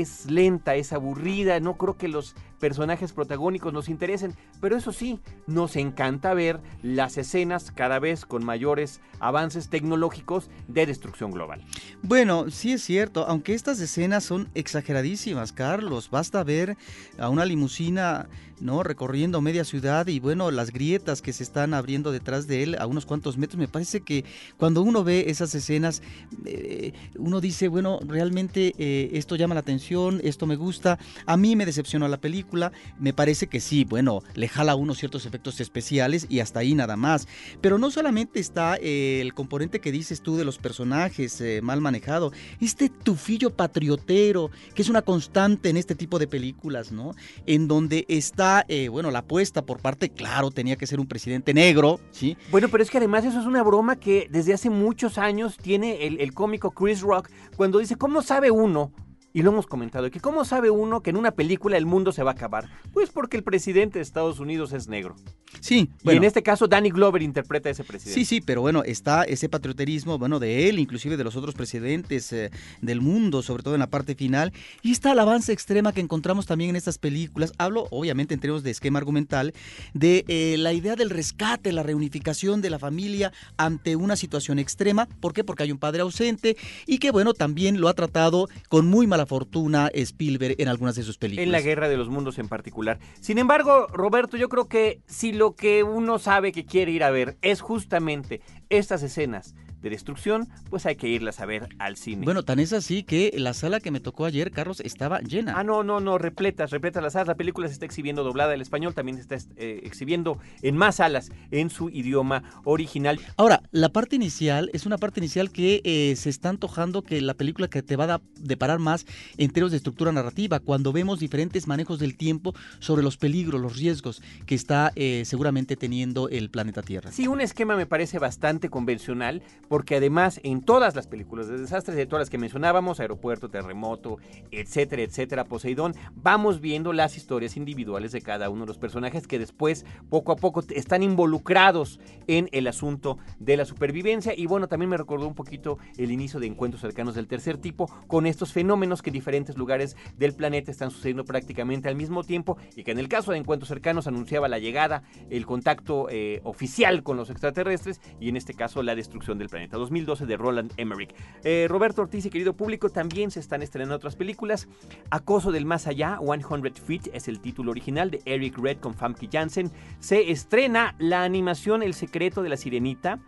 es 0.00 0.30
lenta, 0.30 0.74
es 0.74 0.92
aburrida, 0.92 1.60
no 1.60 1.76
creo 1.76 1.96
que 1.96 2.08
los 2.08 2.34
personajes 2.62 3.12
protagónicos 3.12 3.72
nos 3.72 3.88
interesen, 3.88 4.36
pero 4.60 4.76
eso 4.76 4.92
sí, 4.92 5.18
nos 5.48 5.74
encanta 5.74 6.32
ver 6.32 6.60
las 6.80 7.18
escenas 7.18 7.72
cada 7.72 7.98
vez 7.98 8.24
con 8.24 8.44
mayores 8.44 9.00
avances 9.18 9.68
tecnológicos 9.68 10.48
de 10.68 10.86
destrucción 10.86 11.32
global. 11.32 11.60
Bueno, 12.04 12.50
sí 12.50 12.74
es 12.74 12.84
cierto, 12.84 13.26
aunque 13.26 13.54
estas 13.54 13.80
escenas 13.80 14.22
son 14.22 14.48
exageradísimas, 14.54 15.50
Carlos, 15.52 16.08
basta 16.08 16.44
ver 16.44 16.76
a 17.18 17.28
una 17.30 17.44
limusina 17.44 18.28
¿no? 18.62 18.82
Recorriendo 18.84 19.40
media 19.40 19.64
ciudad 19.64 20.06
y 20.06 20.20
bueno, 20.20 20.50
las 20.50 20.70
grietas 20.70 21.20
que 21.20 21.32
se 21.32 21.42
están 21.42 21.74
abriendo 21.74 22.12
detrás 22.12 22.46
de 22.46 22.62
él 22.62 22.76
a 22.78 22.86
unos 22.86 23.06
cuantos 23.06 23.36
metros. 23.36 23.58
Me 23.58 23.66
parece 23.66 24.02
que 24.02 24.24
cuando 24.56 24.82
uno 24.82 25.02
ve 25.02 25.24
esas 25.28 25.54
escenas, 25.54 26.00
eh, 26.44 26.92
uno 27.18 27.40
dice, 27.40 27.66
bueno, 27.66 27.98
realmente 28.06 28.72
eh, 28.78 29.10
esto 29.14 29.34
llama 29.34 29.54
la 29.54 29.60
atención, 29.60 30.20
esto 30.22 30.46
me 30.46 30.54
gusta. 30.56 30.98
A 31.26 31.36
mí 31.36 31.56
me 31.56 31.66
decepcionó 31.66 32.06
la 32.06 32.18
película. 32.18 32.51
Me 32.98 33.12
parece 33.12 33.46
que 33.46 33.60
sí, 33.60 33.84
bueno, 33.84 34.22
le 34.34 34.48
jala 34.48 34.72
a 34.72 34.76
uno 34.76 34.94
ciertos 34.94 35.26
efectos 35.26 35.60
especiales 35.60 36.26
y 36.28 36.40
hasta 36.40 36.60
ahí 36.60 36.74
nada 36.74 36.96
más. 36.96 37.28
Pero 37.60 37.78
no 37.78 37.90
solamente 37.90 38.40
está 38.40 38.76
eh, 38.76 39.20
el 39.20 39.34
componente 39.34 39.80
que 39.80 39.92
dices 39.92 40.22
tú 40.22 40.36
de 40.36 40.44
los 40.44 40.58
personajes 40.58 41.42
mal 41.62 41.80
manejado, 41.80 42.32
este 42.60 42.88
tufillo 42.88 43.50
patriotero, 43.50 44.50
que 44.74 44.82
es 44.82 44.88
una 44.88 45.02
constante 45.02 45.68
en 45.68 45.76
este 45.76 45.94
tipo 45.94 46.18
de 46.18 46.26
películas, 46.26 46.92
¿no? 46.92 47.14
En 47.46 47.68
donde 47.68 48.04
está 48.08 48.64
eh, 48.68 48.88
bueno, 48.88 49.10
la 49.10 49.20
apuesta 49.20 49.62
por 49.62 49.80
parte, 49.80 50.10
claro, 50.10 50.50
tenía 50.50 50.76
que 50.76 50.86
ser 50.86 51.00
un 51.00 51.06
presidente 51.06 51.54
negro, 51.54 52.00
¿sí? 52.10 52.36
Bueno, 52.50 52.68
pero 52.68 52.82
es 52.82 52.90
que 52.90 52.98
además 52.98 53.24
eso 53.24 53.40
es 53.40 53.46
una 53.46 53.62
broma 53.62 53.96
que 53.96 54.28
desde 54.30 54.54
hace 54.54 54.70
muchos 54.70 55.18
años 55.18 55.56
tiene 55.56 56.06
el, 56.06 56.20
el 56.20 56.32
cómico 56.32 56.70
Chris 56.70 57.00
Rock 57.00 57.30
cuando 57.56 57.78
dice, 57.78 57.96
¿cómo 57.96 58.22
sabe 58.22 58.50
uno 58.50 58.92
y 59.32 59.42
lo 59.42 59.50
hemos 59.50 59.66
comentado, 59.66 60.10
que 60.10 60.20
cómo 60.20 60.44
sabe 60.44 60.70
uno 60.70 61.00
que 61.00 61.10
en 61.10 61.16
una 61.16 61.32
película 61.32 61.76
el 61.76 61.86
mundo 61.86 62.12
se 62.12 62.22
va 62.22 62.32
a 62.32 62.34
acabar. 62.34 62.68
Pues 62.92 63.10
porque 63.10 63.36
el 63.36 63.42
presidente 63.42 63.98
de 63.98 64.02
Estados 64.02 64.40
Unidos 64.40 64.72
es 64.72 64.88
negro. 64.88 65.16
Sí. 65.60 65.90
Bueno. 66.02 66.16
Y 66.16 66.18
en 66.18 66.24
este 66.24 66.42
caso 66.42 66.66
Danny 66.66 66.90
Glover 66.90 67.22
interpreta 67.22 67.68
a 67.68 67.72
ese 67.72 67.84
presidente. 67.84 68.18
Sí, 68.18 68.24
sí, 68.24 68.40
pero 68.40 68.60
bueno, 68.60 68.82
está 68.84 69.24
ese 69.24 69.48
patrioterismo, 69.48 70.18
bueno, 70.18 70.38
de 70.38 70.68
él, 70.68 70.78
inclusive 70.78 71.16
de 71.16 71.24
los 71.24 71.36
otros 71.36 71.54
presidentes 71.54 72.32
eh, 72.32 72.50
del 72.80 73.00
mundo, 73.00 73.42
sobre 73.42 73.62
todo 73.62 73.74
en 73.74 73.80
la 73.80 73.86
parte 73.88 74.14
final. 74.14 74.52
Y 74.82 74.92
está 74.92 75.14
la 75.14 75.22
avance 75.22 75.52
extrema 75.52 75.92
que 75.92 76.00
encontramos 76.00 76.46
también 76.46 76.70
en 76.70 76.76
estas 76.76 76.98
películas. 76.98 77.52
Hablo, 77.58 77.86
obviamente, 77.90 78.34
en 78.34 78.40
términos 78.40 78.62
de 78.62 78.70
esquema 78.70 78.98
argumental, 78.98 79.52
de 79.94 80.24
eh, 80.28 80.56
la 80.58 80.72
idea 80.72 80.96
del 80.96 81.10
rescate, 81.10 81.72
la 81.72 81.82
reunificación 81.82 82.60
de 82.60 82.70
la 82.70 82.78
familia 82.78 83.32
ante 83.56 83.96
una 83.96 84.16
situación 84.16 84.58
extrema. 84.58 85.06
¿Por 85.20 85.32
qué? 85.32 85.44
Porque 85.44 85.62
hay 85.64 85.72
un 85.72 85.78
padre 85.78 86.02
ausente 86.02 86.56
y 86.86 86.98
que, 86.98 87.10
bueno, 87.10 87.34
también 87.34 87.80
lo 87.80 87.88
ha 87.88 87.94
tratado 87.94 88.48
con 88.68 88.86
muy 88.86 89.06
mala 89.06 89.21
fortuna 89.26 89.90
Spielberg 89.94 90.56
en 90.58 90.68
algunas 90.68 90.96
de 90.96 91.02
sus 91.02 91.18
películas. 91.18 91.46
En 91.46 91.52
la 91.52 91.60
Guerra 91.60 91.88
de 91.88 91.96
los 91.96 92.08
Mundos 92.08 92.38
en 92.38 92.48
particular. 92.48 92.98
Sin 93.20 93.38
embargo, 93.38 93.86
Roberto, 93.88 94.36
yo 94.36 94.48
creo 94.48 94.68
que 94.68 95.00
si 95.06 95.32
lo 95.32 95.54
que 95.54 95.82
uno 95.82 96.18
sabe 96.18 96.52
que 96.52 96.64
quiere 96.64 96.92
ir 96.92 97.04
a 97.04 97.10
ver 97.10 97.36
es 97.42 97.60
justamente 97.60 98.40
estas 98.68 99.02
escenas 99.02 99.54
de 99.82 99.90
destrucción, 99.90 100.48
pues 100.70 100.86
hay 100.86 100.96
que 100.96 101.08
irlas 101.08 101.40
a 101.40 101.46
ver 101.46 101.68
al 101.78 101.96
cine. 101.96 102.24
Bueno, 102.24 102.42
tan 102.42 102.58
es 102.58 102.72
así 102.72 103.02
que 103.02 103.32
la 103.36 103.52
sala 103.54 103.80
que 103.80 103.90
me 103.90 104.00
tocó 104.00 104.24
ayer, 104.24 104.50
Carlos, 104.50 104.80
estaba 104.80 105.20
llena. 105.20 105.54
Ah, 105.56 105.64
no, 105.64 105.82
no, 105.82 106.00
no, 106.00 106.18
repletas, 106.18 106.70
repletas 106.70 107.02
las 107.02 107.14
salas. 107.14 107.28
La 107.28 107.34
película 107.36 107.66
se 107.68 107.74
está 107.74 107.84
exhibiendo 107.84 108.24
doblada 108.24 108.52
al 108.52 108.60
español, 108.60 108.94
también 108.94 109.16
se 109.16 109.22
está 109.22 109.36
eh, 109.56 109.80
exhibiendo 109.84 110.38
en 110.62 110.76
más 110.76 110.96
salas 110.96 111.30
en 111.50 111.70
su 111.70 111.90
idioma 111.90 112.42
original. 112.64 113.20
Ahora, 113.36 113.62
la 113.70 113.90
parte 113.90 114.16
inicial 114.16 114.70
es 114.72 114.86
una 114.86 114.98
parte 114.98 115.20
inicial 115.20 115.50
que 115.50 115.80
eh, 115.84 116.14
se 116.16 116.30
está 116.30 116.48
antojando 116.48 117.02
que 117.02 117.20
la 117.20 117.34
película 117.34 117.68
que 117.68 117.82
te 117.82 117.96
va 117.96 118.14
a 118.14 118.20
deparar 118.38 118.78
más 118.78 119.06
en 119.36 119.50
términos 119.50 119.72
de 119.72 119.78
estructura 119.78 120.12
narrativa, 120.12 120.60
cuando 120.60 120.92
vemos 120.92 121.18
diferentes 121.18 121.66
manejos 121.66 121.98
del 121.98 122.16
tiempo 122.16 122.54
sobre 122.78 123.02
los 123.02 123.16
peligros, 123.16 123.60
los 123.60 123.76
riesgos 123.76 124.22
que 124.46 124.54
está 124.54 124.92
eh, 124.96 125.22
seguramente 125.26 125.76
teniendo 125.76 126.28
el 126.28 126.50
planeta 126.50 126.82
Tierra. 126.82 127.12
Sí, 127.12 127.26
un 127.26 127.40
esquema 127.40 127.76
me 127.76 127.86
parece 127.86 128.18
bastante 128.18 128.68
convencional 128.68 129.42
porque 129.72 129.96
además 129.96 130.38
en 130.42 130.60
todas 130.60 130.94
las 130.94 131.06
películas 131.06 131.48
de 131.48 131.56
desastres, 131.56 131.96
de 131.96 132.04
todas 132.04 132.20
las 132.20 132.28
que 132.28 132.36
mencionábamos, 132.36 133.00
Aeropuerto, 133.00 133.48
Terremoto, 133.48 134.18
etcétera, 134.50 135.00
etcétera, 135.00 135.44
Poseidón, 135.44 135.94
vamos 136.14 136.60
viendo 136.60 136.92
las 136.92 137.16
historias 137.16 137.56
individuales 137.56 138.12
de 138.12 138.20
cada 138.20 138.50
uno 138.50 138.64
de 138.64 138.66
los 138.66 138.76
personajes 138.76 139.26
que 139.26 139.38
después, 139.38 139.86
poco 140.10 140.32
a 140.32 140.36
poco, 140.36 140.62
están 140.74 141.02
involucrados 141.02 142.00
en 142.26 142.50
el 142.52 142.66
asunto 142.66 143.16
de 143.38 143.56
la 143.56 143.64
supervivencia. 143.64 144.34
Y 144.36 144.44
bueno, 144.44 144.68
también 144.68 144.90
me 144.90 144.98
recordó 144.98 145.26
un 145.26 145.34
poquito 145.34 145.78
el 145.96 146.10
inicio 146.10 146.38
de 146.38 146.48
Encuentros 146.48 146.82
cercanos 146.82 147.14
del 147.14 147.26
tercer 147.26 147.56
tipo, 147.56 147.86
con 148.08 148.26
estos 148.26 148.52
fenómenos 148.52 149.00
que 149.00 149.08
en 149.08 149.14
diferentes 149.14 149.56
lugares 149.56 149.96
del 150.18 150.34
planeta 150.34 150.70
están 150.70 150.90
sucediendo 150.90 151.24
prácticamente 151.24 151.88
al 151.88 151.96
mismo 151.96 152.24
tiempo 152.24 152.58
y 152.76 152.84
que 152.84 152.90
en 152.90 152.98
el 152.98 153.08
caso 153.08 153.32
de 153.32 153.38
Encuentros 153.38 153.70
cercanos 153.70 154.06
anunciaba 154.06 154.48
la 154.48 154.58
llegada, 154.58 155.02
el 155.30 155.46
contacto 155.46 156.08
eh, 156.10 156.42
oficial 156.44 157.02
con 157.02 157.16
los 157.16 157.30
extraterrestres 157.30 158.02
y 158.20 158.28
en 158.28 158.36
este 158.36 158.52
caso 158.52 158.82
la 158.82 158.94
destrucción 158.94 159.38
del 159.38 159.48
planeta. 159.62 159.76
2012 159.76 160.26
de 160.26 160.36
Roland 160.36 160.72
Emmerich. 160.76 161.14
Eh, 161.44 161.66
Roberto 161.68 162.02
Ortiz 162.02 162.26
y 162.26 162.30
querido 162.30 162.54
público, 162.54 162.90
también 162.90 163.30
se 163.30 163.40
están 163.40 163.62
estrenando 163.62 163.96
otras 163.96 164.16
películas. 164.16 164.68
Acoso 165.10 165.52
del 165.52 165.66
Más 165.66 165.86
Allá, 165.86 166.18
100 166.20 166.74
Feet, 166.74 167.10
es 167.12 167.28
el 167.28 167.40
título 167.40 167.70
original 167.70 168.10
de 168.10 168.20
Eric 168.24 168.58
Red 168.58 168.78
con 168.78 168.94
Famke 168.94 169.28
Janssen. 169.30 169.70
Se 170.00 170.30
estrena 170.30 170.94
la 170.98 171.22
animación 171.22 171.82
El 171.82 171.94
secreto 171.94 172.42
de 172.42 172.48
la 172.48 172.56
sirenita 172.56 173.20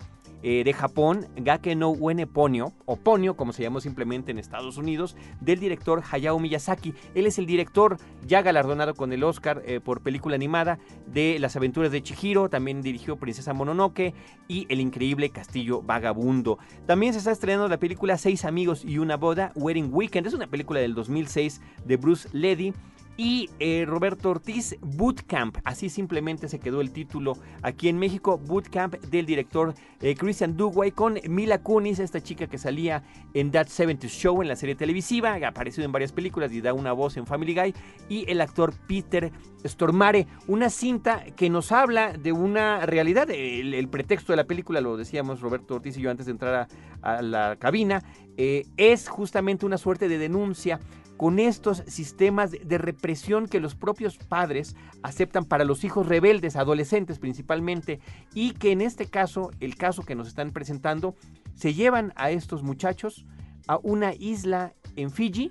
eh, 0.47 0.63
de 0.63 0.75
Japón, 0.75 1.27
Gake 1.37 1.75
no 1.75 1.89
Uene 1.89 2.27
Ponyo, 2.27 2.73
o 2.85 2.97
Ponyo, 2.97 3.35
como 3.35 3.55
se 3.55 3.63
llamó 3.63 3.81
simplemente 3.81 4.31
en 4.31 4.39
Estados 4.39 4.77
Unidos, 4.77 5.17
del 5.41 5.59
director 5.59 6.03
Hayao 6.11 6.39
Miyazaki. 6.39 6.93
Él 7.15 7.27
es 7.27 7.39
el 7.39 7.47
director 7.47 7.97
ya 8.27 8.43
galardonado 8.43 8.95
con 8.95 9.11
el 9.15 9.25
Oscar 9.25 9.63
eh, 9.65 9.81
por 9.81 10.03
película 10.03 10.35
animada 10.35 10.79
de 11.07 11.39
Las 11.39 11.57
aventuras 11.57 11.91
de 11.91 12.03
Chihiro, 12.03 12.51
también 12.51 12.83
dirigió 12.83 13.17
Princesa 13.17 13.55
Mononoke 13.55 14.13
y 14.47 14.67
El 14.69 14.81
increíble 14.81 15.31
Castillo 15.31 15.81
Vagabundo. 15.81 16.59
También 16.85 17.15
se 17.15 17.21
está 17.21 17.31
estrenando 17.31 17.67
la 17.67 17.79
película 17.79 18.19
Seis 18.19 18.45
amigos 18.45 18.85
y 18.85 18.99
una 18.99 19.17
boda, 19.17 19.51
Wedding 19.55 19.89
Weekend, 19.91 20.27
es 20.27 20.35
una 20.35 20.47
película 20.47 20.79
del 20.79 20.95
2006 20.95 21.63
de 21.87 21.97
Bruce 21.97 22.29
Ledy 22.33 22.75
y 23.17 23.49
eh, 23.61 23.85
Roberto 23.87 24.31
Ortiz, 24.31 24.77
Bootcamp, 24.81 25.59
así 25.65 25.89
simplemente 25.89 26.49
se 26.49 26.59
quedó 26.59 26.81
el 26.81 26.91
título 26.91 27.37
aquí 27.63 27.89
en 27.89 27.99
México, 27.99 28.39
Bootcamp 28.39 28.95
del 28.95 29.25
director 29.27 29.75
eh, 30.01 30.15
Christian 30.17 30.57
Dugway 30.57 30.91
con 30.91 31.19
Mila 31.29 31.59
Kunis, 31.59 31.99
esta 31.99 32.21
chica 32.21 32.47
que 32.47 32.59
salía 32.59 33.05
en 33.33 33.51
That 33.53 33.69
70 33.69 34.09
Show 34.09 34.43
en 34.43 34.49
la 34.49 34.57
serie 34.57 34.75
televisiva, 34.75 35.35
ha 35.35 35.49
aparecido 35.49 35.85
en 35.85 35.93
varias 35.93 36.13
películas 36.13 36.53
y 36.53 36.61
da 36.61 36.73
una 36.73 36.93
voz 36.93 37.17
en 37.17 37.27
Family 37.27 37.55
Guy, 37.55 37.75
y 38.09 38.31
el 38.31 38.41
actor 38.41 38.75
Peter 38.89 39.31
Stormare, 39.65 40.27
una 40.47 40.69
cinta 40.69 41.25
que 41.37 41.49
nos 41.49 41.73
habla 41.73 42.13
de 42.13 42.33
una 42.33 42.85
realidad, 42.85 43.31
el, 43.31 43.89
pretexto 43.89 44.33
de 44.33 44.37
la 44.37 44.45
película, 44.45 44.81
lo 44.81 44.97
decíamos 44.97 45.41
Roberto 45.41 45.77
Ortiz 45.77 45.97
y 45.97 46.01
yo 46.01 46.11
antes 46.11 46.27
de 46.27 46.33
entrar 46.33 46.69
a, 47.03 47.23
la 47.23 47.57
cabina, 47.57 48.03
eh, 48.37 48.67
es 48.77 49.09
justamente 49.09 49.67
una 49.67 49.79
suerte 49.79 50.09
de 50.09 50.19
denuncia 50.19 50.81
con 51.25 51.39
estos 51.39 51.83
sistemas 51.87 52.51
de 52.51 52.77
represión 52.77 53.49
que 53.49 53.59
los 53.59 53.75
propios 53.75 54.19
padres 54.19 54.77
aceptan 55.03 55.47
para 55.47 55.65
los 55.65 55.83
hijos 55.83 56.07
rebeldes, 56.07 56.55
adolescentes 56.55 57.19
principalmente, 57.19 57.99
y 58.35 58.51
que 58.51 58.73
en 58.73 58.83
este 58.83 59.07
caso, 59.07 59.51
el 59.61 59.75
caso 59.77 60.03
que 60.03 60.17
nos 60.17 60.29
están 60.29 60.51
presentando, 60.51 61.15
se 61.55 61.73
llevan 61.73 62.13
a 62.17 62.31
estos 62.31 62.63
muchachos 62.63 63.25
a 63.69 63.79
una 63.79 64.13
isla 64.13 64.75
en 64.97 65.11
Fiji 65.11 65.51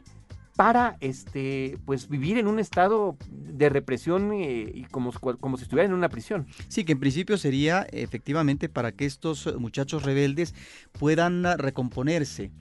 para 0.56 0.98
este 1.00 1.78
pues 1.86 2.10
vivir 2.10 2.38
en 2.38 2.48
un 2.48 2.60
estado 2.60 3.18
de 3.30 3.70
represión 3.70 4.32
eh, 4.34 4.72
y 4.74 4.84
como, 4.84 5.12
como 5.12 5.58
si 5.58 5.64
estuvieran 5.64 5.92
en 5.92 5.98
una 5.98 6.10
prisión. 6.10 6.48
Sí, 6.68 6.84
que 6.84 6.92
en 6.92 7.00
principio 7.00 7.38
sería 7.38 7.88
efectivamente 7.92 8.70
para 8.70 8.92
que 8.92 9.06
estos 9.06 9.54
muchachos 9.58 10.04
rebeldes 10.04 10.54
puedan 10.92 11.44
recomponerse. 11.58 12.52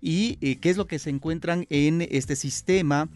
¿Y 0.00 0.38
eh, 0.40 0.56
qué 0.56 0.70
es 0.70 0.76
lo 0.76 0.86
que 0.86 0.98
se 0.98 1.10
encuentran 1.10 1.66
en 1.70 2.02
este 2.02 2.36
sistema? 2.36 3.08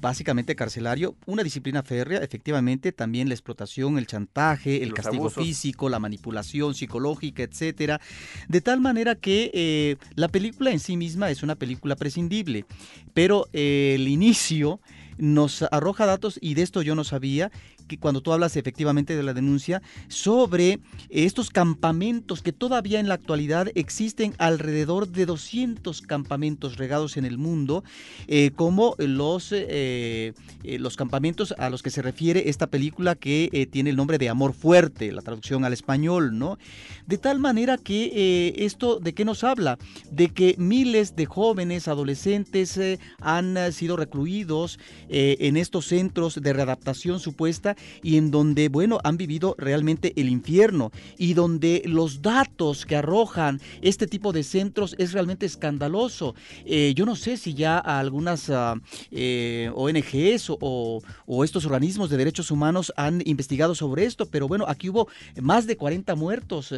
Básicamente 0.00 0.54
carcelario, 0.54 1.16
una 1.26 1.42
disciplina 1.42 1.82
férrea, 1.82 2.20
efectivamente, 2.20 2.92
también 2.92 3.28
la 3.28 3.34
explotación, 3.34 3.98
el 3.98 4.06
chantaje, 4.06 4.82
el 4.82 4.92
castigo 4.94 5.30
físico, 5.30 5.88
la 5.88 5.98
manipulación 5.98 6.74
psicológica, 6.74 7.42
etcétera, 7.42 8.00
de 8.48 8.60
tal 8.60 8.80
manera 8.80 9.14
que 9.14 9.50
eh, 9.54 9.96
la 10.14 10.28
película 10.28 10.70
en 10.70 10.80
sí 10.80 10.96
misma 10.96 11.30
es 11.30 11.42
una 11.42 11.54
película 11.54 11.96
prescindible, 11.96 12.64
pero 13.14 13.48
eh, 13.52 13.92
el 13.94 14.08
inicio 14.08 14.80
nos 15.18 15.62
arroja 15.62 16.06
datos 16.06 16.38
y 16.40 16.54
de 16.54 16.62
esto 16.62 16.82
yo 16.82 16.94
no 16.94 17.04
sabía 17.04 17.50
que 17.86 17.98
cuando 17.98 18.20
tú 18.20 18.32
hablas 18.32 18.56
efectivamente 18.56 19.16
de 19.16 19.22
la 19.22 19.34
denuncia, 19.34 19.82
sobre 20.08 20.80
estos 21.08 21.50
campamentos 21.50 22.42
que 22.42 22.52
todavía 22.52 23.00
en 23.00 23.08
la 23.08 23.14
actualidad 23.14 23.68
existen 23.74 24.34
alrededor 24.38 25.08
de 25.08 25.26
200 25.26 26.02
campamentos 26.02 26.76
regados 26.76 27.16
en 27.16 27.24
el 27.24 27.38
mundo, 27.38 27.84
eh, 28.26 28.50
como 28.54 28.94
los, 28.98 29.52
eh, 29.52 30.32
eh, 30.64 30.78
los 30.78 30.96
campamentos 30.96 31.54
a 31.58 31.70
los 31.70 31.82
que 31.82 31.90
se 31.90 32.02
refiere 32.02 32.48
esta 32.48 32.66
película 32.66 33.14
que 33.14 33.68
tiene 33.70 33.90
el 33.90 33.96
nombre 33.96 34.18
de 34.18 34.28
Amor 34.28 34.52
Fuerte, 34.52 35.12
la 35.12 35.22
traducción 35.22 35.64
al 35.64 35.72
español, 35.72 36.38
¿no? 36.38 36.58
De 37.06 37.18
tal 37.18 37.38
manera 37.38 37.78
que 37.78 38.54
esto, 38.56 38.98
¿de 38.98 39.14
qué 39.14 39.24
nos 39.24 39.44
habla? 39.44 39.78
De 40.10 40.28
que 40.28 40.56
miles 40.58 41.14
de 41.16 41.26
jóvenes, 41.26 41.88
adolescentes 41.88 42.78
han 43.20 43.72
sido 43.72 43.96
recluidos 43.96 44.78
eh, 45.08 45.36
en 45.40 45.56
estos 45.56 45.86
centros 45.86 46.40
de 46.40 46.52
readaptación 46.52 47.20
supuesta 47.20 47.76
y 48.02 48.16
en 48.16 48.30
donde, 48.30 48.68
bueno, 48.68 48.98
han 49.04 49.16
vivido 49.16 49.54
realmente 49.58 50.12
el 50.16 50.28
infierno 50.28 50.90
y 51.16 51.34
donde 51.34 51.82
los 51.86 52.22
datos 52.22 52.86
que 52.86 52.96
arrojan 52.96 53.60
este 53.82 54.06
tipo 54.06 54.32
de 54.32 54.42
centros 54.42 54.94
es 54.98 55.12
realmente 55.12 55.46
escandaloso. 55.46 56.34
Eh, 56.64 56.92
yo 56.96 57.06
no 57.06 57.16
sé 57.16 57.36
si 57.36 57.54
ya 57.54 57.78
algunas 57.78 58.50
ah, 58.50 58.74
eh, 59.10 59.70
ONGs 59.74 60.50
o, 60.50 61.02
o, 61.26 61.44
estos 61.44 61.64
organismos 61.64 62.10
de 62.10 62.16
derechos 62.16 62.50
humanos 62.50 62.92
han 62.96 63.22
investigado 63.24 63.74
sobre 63.74 64.04
esto, 64.04 64.26
pero 64.26 64.48
bueno, 64.48 64.64
aquí 64.68 64.88
hubo 64.88 65.08
más 65.40 65.66
de 65.66 65.76
40 65.76 66.14
muertos, 66.14 66.74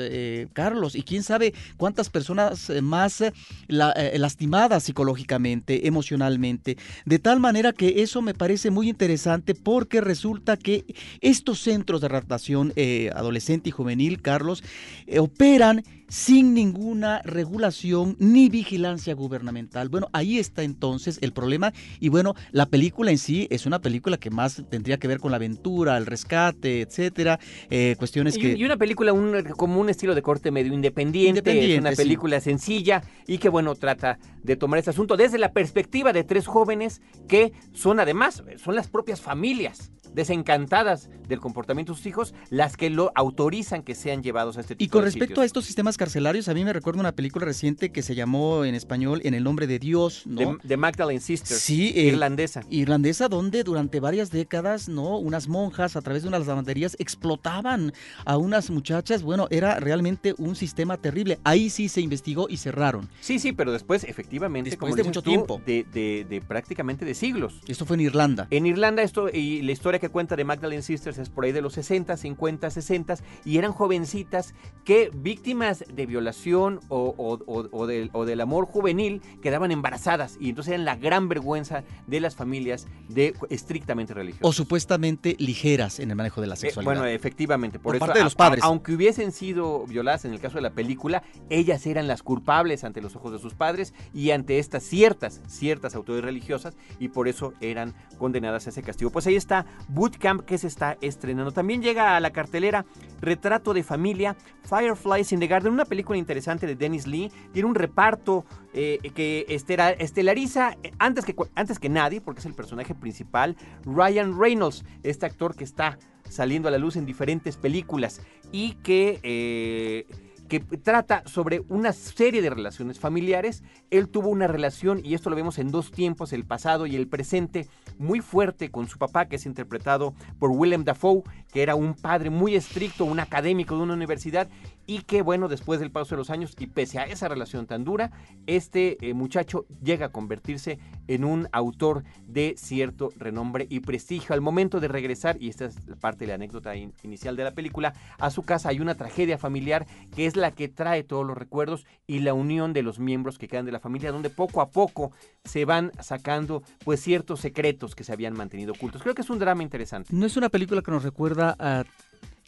Carlos, 0.52 0.94
y 0.94 1.02
quién 1.02 1.22
sabe 1.22 1.54
cuántas 1.76 2.10
personas 2.10 2.70
más 2.82 3.22
lastimadas 3.68 4.84
psicológicamente, 4.84 5.86
emocionalmente, 5.86 6.76
de 7.04 7.18
tal 7.18 7.40
manera 7.40 7.72
que 7.72 8.02
eso 8.02 8.17
me 8.22 8.34
parece 8.34 8.70
muy 8.70 8.88
interesante 8.88 9.54
porque 9.54 10.00
resulta 10.00 10.56
que 10.56 10.84
estos 11.20 11.60
centros 11.60 12.00
de 12.00 12.06
adaptación 12.08 12.72
eh, 12.76 13.10
adolescente 13.14 13.68
y 13.68 13.72
juvenil, 13.72 14.20
Carlos, 14.22 14.62
eh, 15.06 15.18
operan 15.18 15.84
sin 16.08 16.54
ninguna 16.54 17.20
regulación 17.22 18.16
ni 18.18 18.48
vigilancia 18.48 19.14
gubernamental. 19.14 19.88
Bueno, 19.88 20.08
ahí 20.12 20.38
está 20.38 20.62
entonces 20.62 21.18
el 21.20 21.32
problema. 21.32 21.72
Y 22.00 22.08
bueno, 22.08 22.34
la 22.50 22.66
película 22.66 23.10
en 23.10 23.18
sí 23.18 23.46
es 23.50 23.66
una 23.66 23.80
película 23.80 24.16
que 24.16 24.30
más 24.30 24.62
tendría 24.68 24.98
que 24.98 25.08
ver 25.08 25.20
con 25.20 25.30
la 25.30 25.36
aventura, 25.36 25.96
el 25.96 26.06
rescate, 26.06 26.80
etcétera, 26.80 27.38
eh, 27.70 27.94
cuestiones 27.98 28.36
y, 28.36 28.40
que... 28.40 28.52
Y 28.56 28.64
una 28.64 28.76
película 28.76 29.12
un, 29.12 29.42
como 29.56 29.80
un 29.80 29.90
estilo 29.90 30.14
de 30.14 30.22
corte 30.22 30.50
medio 30.50 30.72
independiente, 30.72 31.74
es 31.74 31.80
una 31.80 31.92
película 31.92 32.40
sencilla 32.40 33.02
y 33.26 33.38
que 33.38 33.48
bueno, 33.48 33.74
trata 33.74 34.18
de 34.42 34.56
tomar 34.56 34.78
este 34.78 34.90
asunto 34.90 35.16
desde 35.16 35.38
la 35.38 35.52
perspectiva 35.52 36.12
de 36.12 36.24
tres 36.24 36.46
jóvenes 36.46 37.02
que 37.28 37.52
son 37.72 38.00
además, 38.00 38.42
son 38.56 38.74
las 38.74 38.88
propias 38.88 39.20
familias 39.20 39.90
desencantadas 40.18 41.10
del 41.28 41.38
comportamiento 41.38 41.92
de 41.92 41.96
sus 41.96 42.06
hijos 42.06 42.34
las 42.50 42.76
que 42.76 42.90
lo 42.90 43.12
autorizan 43.14 43.84
que 43.84 43.94
sean 43.94 44.20
llevados 44.20 44.56
a 44.56 44.62
este 44.62 44.74
tipo 44.74 44.84
Y 44.84 44.88
con 44.88 45.04
respecto 45.04 45.42
a 45.42 45.44
estos 45.44 45.64
sistemas 45.64 45.96
carcelarios, 45.96 46.48
a 46.48 46.54
mí 46.54 46.64
me 46.64 46.72
recuerda 46.72 46.98
una 46.98 47.12
película 47.12 47.44
reciente 47.44 47.92
que 47.92 48.02
se 48.02 48.16
llamó 48.16 48.64
en 48.64 48.74
español 48.74 49.20
En 49.22 49.34
el 49.34 49.44
nombre 49.44 49.68
de 49.68 49.78
Dios, 49.78 50.26
¿no? 50.26 50.58
De, 50.64 50.76
Magdalene 50.76 51.20
Sisters, 51.20 51.60
sí, 51.60 51.92
eh, 51.94 52.06
irlandesa. 52.06 52.62
Irlandesa, 52.68 53.28
donde 53.28 53.62
durante 53.62 54.00
varias 54.00 54.32
décadas, 54.32 54.88
¿no? 54.88 55.18
Unas 55.18 55.46
monjas 55.46 55.94
a 55.94 56.02
través 56.02 56.22
de 56.22 56.28
unas 56.28 56.46
lavanderías 56.46 56.96
explotaban 56.98 57.92
a 58.24 58.36
unas 58.36 58.70
muchachas. 58.70 59.22
Bueno, 59.22 59.46
era 59.50 59.78
realmente 59.78 60.34
un 60.38 60.56
sistema 60.56 60.96
terrible. 60.96 61.38
Ahí 61.44 61.70
sí 61.70 61.88
se 61.88 62.00
investigó 62.00 62.48
y 62.48 62.56
cerraron. 62.56 63.08
Sí, 63.20 63.38
sí, 63.38 63.52
pero 63.52 63.70
después, 63.70 64.02
efectivamente, 64.02 64.70
después 64.70 64.96
de 64.96 65.04
mucho 65.04 65.22
tiempo. 65.22 65.60
De, 65.64 65.84
de, 65.84 66.42
prácticamente 66.46 67.04
de 67.04 67.14
siglos. 67.14 67.60
Esto 67.68 67.86
fue 67.86 67.94
en 67.96 68.00
Irlanda. 68.00 68.48
En 68.50 68.66
Irlanda, 68.66 69.02
esto, 69.02 69.28
y 69.32 69.62
la 69.62 69.72
historia 69.72 70.00
que 70.00 70.07
cuenta 70.08 70.36
de 70.36 70.44
Magdalene 70.44 70.82
Sisters 70.82 71.18
es 71.18 71.28
por 71.28 71.44
ahí 71.44 71.52
de 71.52 71.60
los 71.60 71.74
60, 71.74 72.16
50, 72.16 72.70
60, 72.70 73.16
y 73.44 73.58
eran 73.58 73.72
jovencitas 73.72 74.54
que, 74.84 75.10
víctimas 75.14 75.84
de 75.92 76.06
violación 76.06 76.80
o, 76.88 77.14
o, 77.18 77.86
del, 77.86 78.40
amor 78.40 78.66
juvenil, 78.66 79.22
quedaban 79.42 79.70
embarazadas, 79.70 80.36
y 80.40 80.50
entonces 80.50 80.74
eran 80.74 80.84
la 80.84 80.96
gran 80.96 81.28
vergüenza 81.28 81.84
de 82.06 82.20
las 82.20 82.36
familias 82.36 82.86
de 83.08 83.34
estrictamente 83.50 84.14
religiosas. 84.14 84.48
O 84.48 84.52
supuestamente 84.52 85.36
ligeras 85.38 86.00
en 86.00 86.10
el 86.10 86.16
manejo 86.16 86.40
de 86.40 86.46
la 86.46 86.54
eh, 86.54 86.58
sexualidad. 86.58 86.94
bueno, 86.94 87.06
efectivamente, 87.06 87.78
por, 87.78 87.96
eso, 87.96 88.04
parte 88.04 88.18
de 88.18 88.24
los 88.24 88.34
padres. 88.34 88.64
aunque 88.64 88.92
hubiesen 88.92 89.32
sido 89.32 89.86
violadas 89.86 90.24
en 90.24 90.32
el 90.32 90.40
caso 90.40 90.56
de 90.56 90.62
la 90.62 90.70
película, 90.70 91.22
ellas 91.50 91.86
eran 91.86 92.06
las 92.06 92.22
culpables 92.22 92.84
ante 92.84 93.00
los 93.00 93.16
ojos 93.16 93.32
de 93.32 93.38
sus 93.38 93.54
padres 93.54 93.94
y 94.14 94.30
ante 94.30 94.58
estas 94.58 94.82
ciertas, 94.82 95.40
ciertas 95.46 95.94
autoridades 95.94 96.24
religiosas, 96.24 96.76
y 96.98 97.08
por 97.08 97.28
eso 97.28 97.52
eran 97.60 97.94
condenadas 98.18 98.66
a 98.66 98.70
ese 98.70 98.82
castigo. 98.82 99.10
Pues 99.10 99.26
ahí 99.26 99.36
está 99.36 99.66
Bootcamp 99.88 100.42
que 100.42 100.58
se 100.58 100.66
está 100.66 100.96
estrenando. 101.00 101.52
También 101.52 101.82
llega 101.82 102.16
a 102.16 102.20
la 102.20 102.30
cartelera 102.30 102.84
Retrato 103.20 103.74
de 103.74 103.82
Familia, 103.82 104.36
Fireflies 104.62 105.32
in 105.32 105.40
the 105.40 105.46
Garden, 105.46 105.72
una 105.72 105.84
película 105.84 106.18
interesante 106.18 106.66
de 106.66 106.76
Dennis 106.76 107.06
Lee. 107.06 107.32
Tiene 107.52 107.68
un 107.68 107.74
reparto 107.74 108.44
eh, 108.72 108.98
que 109.14 109.46
estelariza 109.48 110.76
eh, 110.82 110.92
antes 110.98 111.24
que, 111.24 111.34
antes 111.54 111.78
que 111.78 111.88
nadie, 111.88 112.20
porque 112.20 112.40
es 112.40 112.46
el 112.46 112.54
personaje 112.54 112.94
principal, 112.94 113.56
Ryan 113.84 114.38
Reynolds, 114.38 114.84
este 115.02 115.26
actor 115.26 115.56
que 115.56 115.64
está 115.64 115.98
saliendo 116.28 116.68
a 116.68 116.70
la 116.70 116.78
luz 116.78 116.96
en 116.96 117.06
diferentes 117.06 117.56
películas 117.56 118.20
y 118.52 118.74
que... 118.74 119.20
Eh, 119.22 120.27
que 120.48 120.60
trata 120.60 121.22
sobre 121.26 121.62
una 121.68 121.92
serie 121.92 122.42
de 122.42 122.50
relaciones 122.50 122.98
familiares. 122.98 123.62
Él 123.90 124.08
tuvo 124.08 124.28
una 124.28 124.46
relación, 124.46 125.00
y 125.04 125.14
esto 125.14 125.30
lo 125.30 125.36
vemos 125.36 125.58
en 125.58 125.70
dos 125.70 125.92
tiempos, 125.92 126.32
el 126.32 126.44
pasado 126.44 126.86
y 126.86 126.96
el 126.96 127.06
presente, 127.06 127.68
muy 127.98 128.20
fuerte 128.20 128.70
con 128.70 128.88
su 128.88 128.98
papá, 128.98 129.26
que 129.26 129.36
es 129.36 129.46
interpretado 129.46 130.14
por 130.38 130.50
Willem 130.50 130.84
Dafoe, 130.84 131.22
que 131.52 131.62
era 131.62 131.74
un 131.74 131.94
padre 131.94 132.30
muy 132.30 132.54
estricto, 132.56 133.04
un 133.04 133.20
académico 133.20 133.76
de 133.76 133.82
una 133.82 133.94
universidad, 133.94 134.48
y 134.88 135.02
que 135.02 135.20
bueno, 135.20 135.48
después 135.48 135.80
del 135.80 135.90
paso 135.90 136.14
de 136.14 136.16
los 136.16 136.30
años 136.30 136.56
y 136.58 136.66
pese 136.66 136.98
a 136.98 137.04
esa 137.04 137.28
relación 137.28 137.66
tan 137.66 137.84
dura, 137.84 138.10
este 138.46 138.96
eh, 139.06 139.12
muchacho 139.12 139.66
llega 139.82 140.06
a 140.06 140.12
convertirse 140.12 140.78
en 141.08 141.24
un 141.24 141.46
autor 141.52 142.04
de 142.26 142.54
cierto 142.56 143.10
renombre 143.18 143.66
y 143.68 143.80
prestigio. 143.80 144.34
Al 144.34 144.40
momento 144.40 144.80
de 144.80 144.88
regresar, 144.88 145.36
y 145.38 145.50
esta 145.50 145.66
es 145.66 145.76
parte 146.00 146.20
de 146.20 146.28
la 146.28 146.34
anécdota 146.36 146.74
inicial 146.74 147.36
de 147.36 147.44
la 147.44 147.52
película, 147.52 147.92
a 148.18 148.30
su 148.30 148.44
casa 148.44 148.70
hay 148.70 148.80
una 148.80 148.94
tragedia 148.94 149.36
familiar 149.36 149.86
que 150.16 150.24
es 150.24 150.36
la 150.36 150.52
que 150.52 150.68
trae 150.68 151.04
todos 151.04 151.26
los 151.26 151.36
recuerdos 151.36 151.84
y 152.06 152.20
la 152.20 152.32
unión 152.32 152.72
de 152.72 152.82
los 152.82 152.98
miembros 152.98 153.36
que 153.36 153.46
quedan 153.46 153.66
de 153.66 153.72
la 153.72 153.80
familia, 153.80 154.10
donde 154.10 154.30
poco 154.30 154.62
a 154.62 154.70
poco 154.70 155.12
se 155.44 155.66
van 155.66 155.92
sacando 156.00 156.62
pues 156.82 157.02
ciertos 157.02 157.40
secretos 157.40 157.94
que 157.94 158.04
se 158.04 158.12
habían 158.14 158.32
mantenido 158.32 158.72
ocultos. 158.72 159.02
Creo 159.02 159.14
que 159.14 159.20
es 159.20 159.28
un 159.28 159.38
drama 159.38 159.62
interesante. 159.62 160.08
No 160.14 160.24
es 160.24 160.38
una 160.38 160.48
película 160.48 160.80
que 160.80 160.90
nos 160.90 161.02
recuerda 161.02 161.54
a 161.58 161.84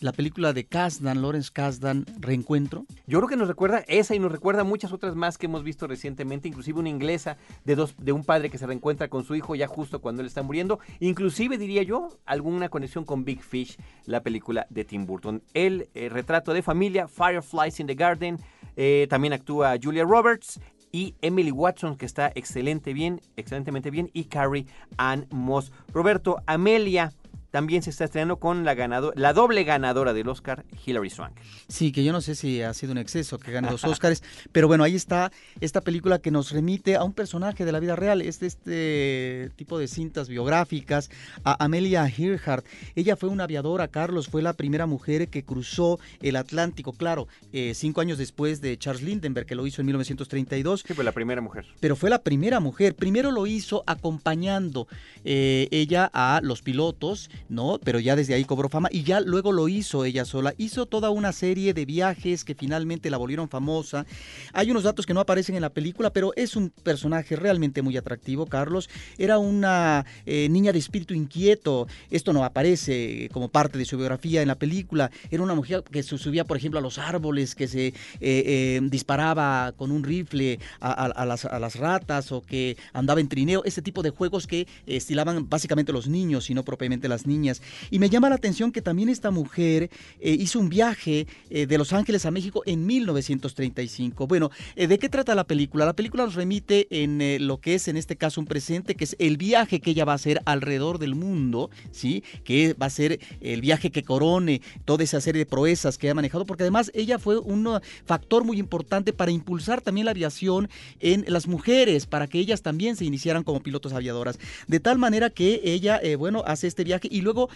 la 0.00 0.12
película 0.12 0.52
de 0.52 0.64
Kasdan, 0.64 1.22
Lawrence 1.22 1.50
Kasdan, 1.52 2.06
Reencuentro? 2.18 2.86
Yo 3.06 3.18
creo 3.18 3.28
que 3.28 3.36
nos 3.36 3.48
recuerda 3.48 3.84
esa 3.86 4.14
y 4.14 4.18
nos 4.18 4.32
recuerda 4.32 4.64
muchas 4.64 4.92
otras 4.92 5.14
más 5.14 5.38
que 5.38 5.46
hemos 5.46 5.62
visto 5.62 5.86
recientemente, 5.86 6.48
inclusive 6.48 6.80
una 6.80 6.88
inglesa 6.88 7.36
de, 7.64 7.76
dos, 7.76 7.94
de 7.98 8.12
un 8.12 8.24
padre 8.24 8.50
que 8.50 8.58
se 8.58 8.66
reencuentra 8.66 9.08
con 9.08 9.24
su 9.24 9.34
hijo 9.34 9.54
ya 9.54 9.66
justo 9.66 10.00
cuando 10.00 10.22
él 10.22 10.26
está 10.26 10.42
muriendo, 10.42 10.80
inclusive 10.98 11.58
diría 11.58 11.82
yo 11.82 12.08
alguna 12.24 12.68
conexión 12.68 13.04
con 13.04 13.24
Big 13.24 13.42
Fish, 13.42 13.76
la 14.06 14.22
película 14.22 14.66
de 14.70 14.84
Tim 14.84 15.06
Burton. 15.06 15.42
El 15.54 15.88
eh, 15.94 16.08
retrato 16.08 16.52
de 16.52 16.62
familia, 16.62 17.06
Fireflies 17.06 17.80
in 17.80 17.86
the 17.86 17.94
Garden, 17.94 18.38
eh, 18.76 19.06
también 19.10 19.32
actúa 19.32 19.76
Julia 19.82 20.04
Roberts 20.04 20.60
y 20.92 21.14
Emily 21.20 21.52
Watson, 21.52 21.96
que 21.96 22.06
está 22.06 22.32
excelente 22.34 22.92
bien, 22.92 23.20
excelentemente 23.36 23.90
bien, 23.90 24.10
y 24.12 24.24
Carrie 24.24 24.66
Ann 24.96 25.26
Moss. 25.30 25.72
Roberto, 25.92 26.38
Amelia, 26.46 27.12
también 27.50 27.82
se 27.82 27.90
está 27.90 28.04
estrenando 28.04 28.36
con 28.36 28.64
la, 28.64 28.74
ganado, 28.74 29.12
la 29.16 29.32
doble 29.32 29.64
ganadora 29.64 30.12
del 30.12 30.28
Oscar, 30.28 30.64
Hilary 30.84 31.10
Swank. 31.10 31.36
Sí, 31.68 31.92
que 31.92 32.04
yo 32.04 32.12
no 32.12 32.20
sé 32.20 32.34
si 32.34 32.62
ha 32.62 32.72
sido 32.74 32.92
un 32.92 32.98
exceso 32.98 33.38
que 33.38 33.52
gane 33.52 33.68
dos 33.68 33.84
Oscars, 33.84 34.22
pero 34.52 34.68
bueno, 34.68 34.84
ahí 34.84 34.94
está 34.94 35.32
esta 35.60 35.80
película 35.80 36.20
que 36.20 36.30
nos 36.30 36.52
remite 36.52 36.96
a 36.96 37.04
un 37.04 37.12
personaje 37.12 37.64
de 37.64 37.72
la 37.72 37.80
vida 37.80 37.96
real, 37.96 38.22
es 38.22 38.40
de 38.40 38.46
este 38.46 39.50
tipo 39.56 39.78
de 39.78 39.88
cintas 39.88 40.28
biográficas, 40.28 41.10
a 41.44 41.62
Amelia 41.64 42.06
Earhart. 42.06 42.64
Ella 42.94 43.16
fue 43.16 43.28
una 43.28 43.44
aviadora, 43.44 43.88
Carlos, 43.88 44.28
fue 44.28 44.42
la 44.42 44.52
primera 44.52 44.86
mujer 44.86 45.28
que 45.28 45.44
cruzó 45.44 45.98
el 46.20 46.36
Atlántico, 46.36 46.92
claro, 46.92 47.28
eh, 47.52 47.72
cinco 47.74 48.00
años 48.00 48.18
después 48.18 48.60
de 48.60 48.78
Charles 48.78 49.02
Lindbergh, 49.02 49.46
que 49.46 49.54
lo 49.54 49.66
hizo 49.66 49.82
en 49.82 49.86
1932. 49.86 50.84
Sí, 50.86 50.94
fue 50.94 51.04
la 51.04 51.12
primera 51.12 51.40
mujer. 51.40 51.66
Pero 51.80 51.96
fue 51.96 52.10
la 52.10 52.22
primera 52.22 52.60
mujer. 52.60 52.94
Primero 52.94 53.30
lo 53.30 53.46
hizo 53.46 53.82
acompañando 53.86 54.86
eh, 55.24 55.68
ella 55.70 56.10
a 56.12 56.40
los 56.42 56.62
pilotos, 56.62 57.30
¿no? 57.48 57.78
Pero 57.82 57.98
ya 57.98 58.16
desde 58.16 58.34
ahí 58.34 58.44
cobró 58.44 58.68
fama 58.68 58.88
y 58.90 59.02
ya 59.02 59.20
luego 59.20 59.52
lo 59.52 59.68
hizo 59.68 60.04
ella 60.04 60.24
sola. 60.24 60.54
Hizo 60.58 60.86
toda 60.86 61.10
una 61.10 61.32
serie 61.32 61.74
de 61.74 61.84
viajes 61.84 62.44
que 62.44 62.54
finalmente 62.54 63.10
la 63.10 63.16
volvieron 63.16 63.48
famosa. 63.48 64.06
Hay 64.52 64.70
unos 64.70 64.84
datos 64.84 65.06
que 65.06 65.14
no 65.14 65.20
aparecen 65.20 65.56
en 65.56 65.62
la 65.62 65.70
película, 65.70 66.12
pero 66.12 66.32
es 66.36 66.56
un 66.56 66.70
personaje 66.70 67.36
realmente 67.36 67.82
muy 67.82 67.96
atractivo, 67.96 68.46
Carlos. 68.46 68.88
Era 69.18 69.38
una 69.38 70.06
eh, 70.26 70.48
niña 70.50 70.72
de 70.72 70.78
espíritu 70.78 71.14
inquieto. 71.14 71.86
Esto 72.10 72.32
no 72.32 72.44
aparece 72.44 73.28
como 73.32 73.48
parte 73.48 73.78
de 73.78 73.84
su 73.84 73.96
biografía 73.96 74.42
en 74.42 74.48
la 74.48 74.56
película. 74.56 75.10
Era 75.30 75.42
una 75.42 75.54
mujer 75.54 75.82
que 75.90 76.02
se 76.02 76.18
subía, 76.18 76.44
por 76.44 76.56
ejemplo, 76.56 76.78
a 76.78 76.82
los 76.82 76.98
árboles, 76.98 77.54
que 77.54 77.68
se 77.68 77.88
eh, 77.88 77.94
eh, 78.20 78.80
disparaba 78.84 79.72
con 79.76 79.90
un 79.90 80.04
rifle 80.04 80.58
a, 80.80 81.24
las, 81.24 81.44
a 81.44 81.58
las 81.58 81.76
ratas 81.76 82.32
o 82.32 82.42
que 82.42 82.76
andaba 82.92 83.20
en 83.20 83.28
trineo. 83.28 83.62
Ese 83.64 83.82
tipo 83.82 84.02
de 84.02 84.10
juegos 84.10 84.46
que 84.46 84.66
estilaban 84.86 85.48
básicamente 85.48 85.92
los 85.92 86.08
niños 86.08 86.50
y 86.50 86.54
no 86.54 86.64
propiamente 86.64 87.08
las 87.08 87.26
niñas 87.26 87.29
niñas. 87.30 87.62
Y 87.90 87.98
me 87.98 88.10
llama 88.10 88.28
la 88.28 88.34
atención 88.34 88.72
que 88.72 88.82
también 88.82 89.08
esta 89.08 89.30
mujer 89.30 89.90
eh, 90.20 90.32
hizo 90.38 90.58
un 90.58 90.68
viaje 90.68 91.26
eh, 91.48 91.66
de 91.66 91.78
Los 91.78 91.92
Ángeles 91.92 92.26
a 92.26 92.30
México 92.30 92.62
en 92.66 92.84
1935. 92.84 94.26
Bueno, 94.26 94.50
eh, 94.76 94.86
¿de 94.86 94.98
qué 94.98 95.08
trata 95.08 95.34
la 95.34 95.44
película? 95.44 95.86
La 95.86 95.94
película 95.94 96.24
nos 96.24 96.34
remite 96.34 96.88
en 96.90 97.46
lo 97.46 97.60
que 97.60 97.74
es 97.76 97.88
en 97.88 97.96
este 97.96 98.16
caso 98.16 98.40
un 98.40 98.46
presente, 98.46 98.94
que 98.94 99.04
es 99.04 99.16
el 99.18 99.36
viaje 99.36 99.80
que 99.80 99.92
ella 99.92 100.04
va 100.04 100.12
a 100.12 100.16
hacer 100.16 100.42
alrededor 100.44 100.98
del 100.98 101.14
mundo, 101.14 101.70
¿sí? 101.92 102.24
Que 102.44 102.74
va 102.74 102.86
a 102.86 102.90
ser 102.90 103.20
el 103.40 103.60
viaje 103.60 103.90
que 103.90 104.02
corone 104.02 104.60
toda 104.84 105.04
esa 105.04 105.20
serie 105.20 105.40
de 105.40 105.46
proezas 105.46 105.96
que 105.96 106.10
ha 106.10 106.14
manejado, 106.14 106.44
porque 106.44 106.64
además 106.64 106.90
ella 106.94 107.18
fue 107.18 107.38
un 107.38 107.80
factor 108.04 108.44
muy 108.44 108.58
importante 108.58 109.12
para 109.12 109.30
impulsar 109.30 109.80
también 109.80 110.06
la 110.06 110.10
aviación 110.10 110.68
en 110.98 111.24
las 111.28 111.46
mujeres, 111.46 112.06
para 112.06 112.26
que 112.26 112.38
ellas 112.38 112.62
también 112.62 112.96
se 112.96 113.04
iniciaran 113.04 113.44
como 113.44 113.60
pilotos 113.60 113.92
aviadoras. 113.92 114.38
De 114.66 114.80
tal 114.80 114.98
manera 114.98 115.30
que 115.30 115.60
ella, 115.62 116.00
bueno, 116.18 116.42
hace 116.46 116.66
este 116.66 116.84
viaje 116.84 117.08
y 117.10 117.19
luego 117.20 117.48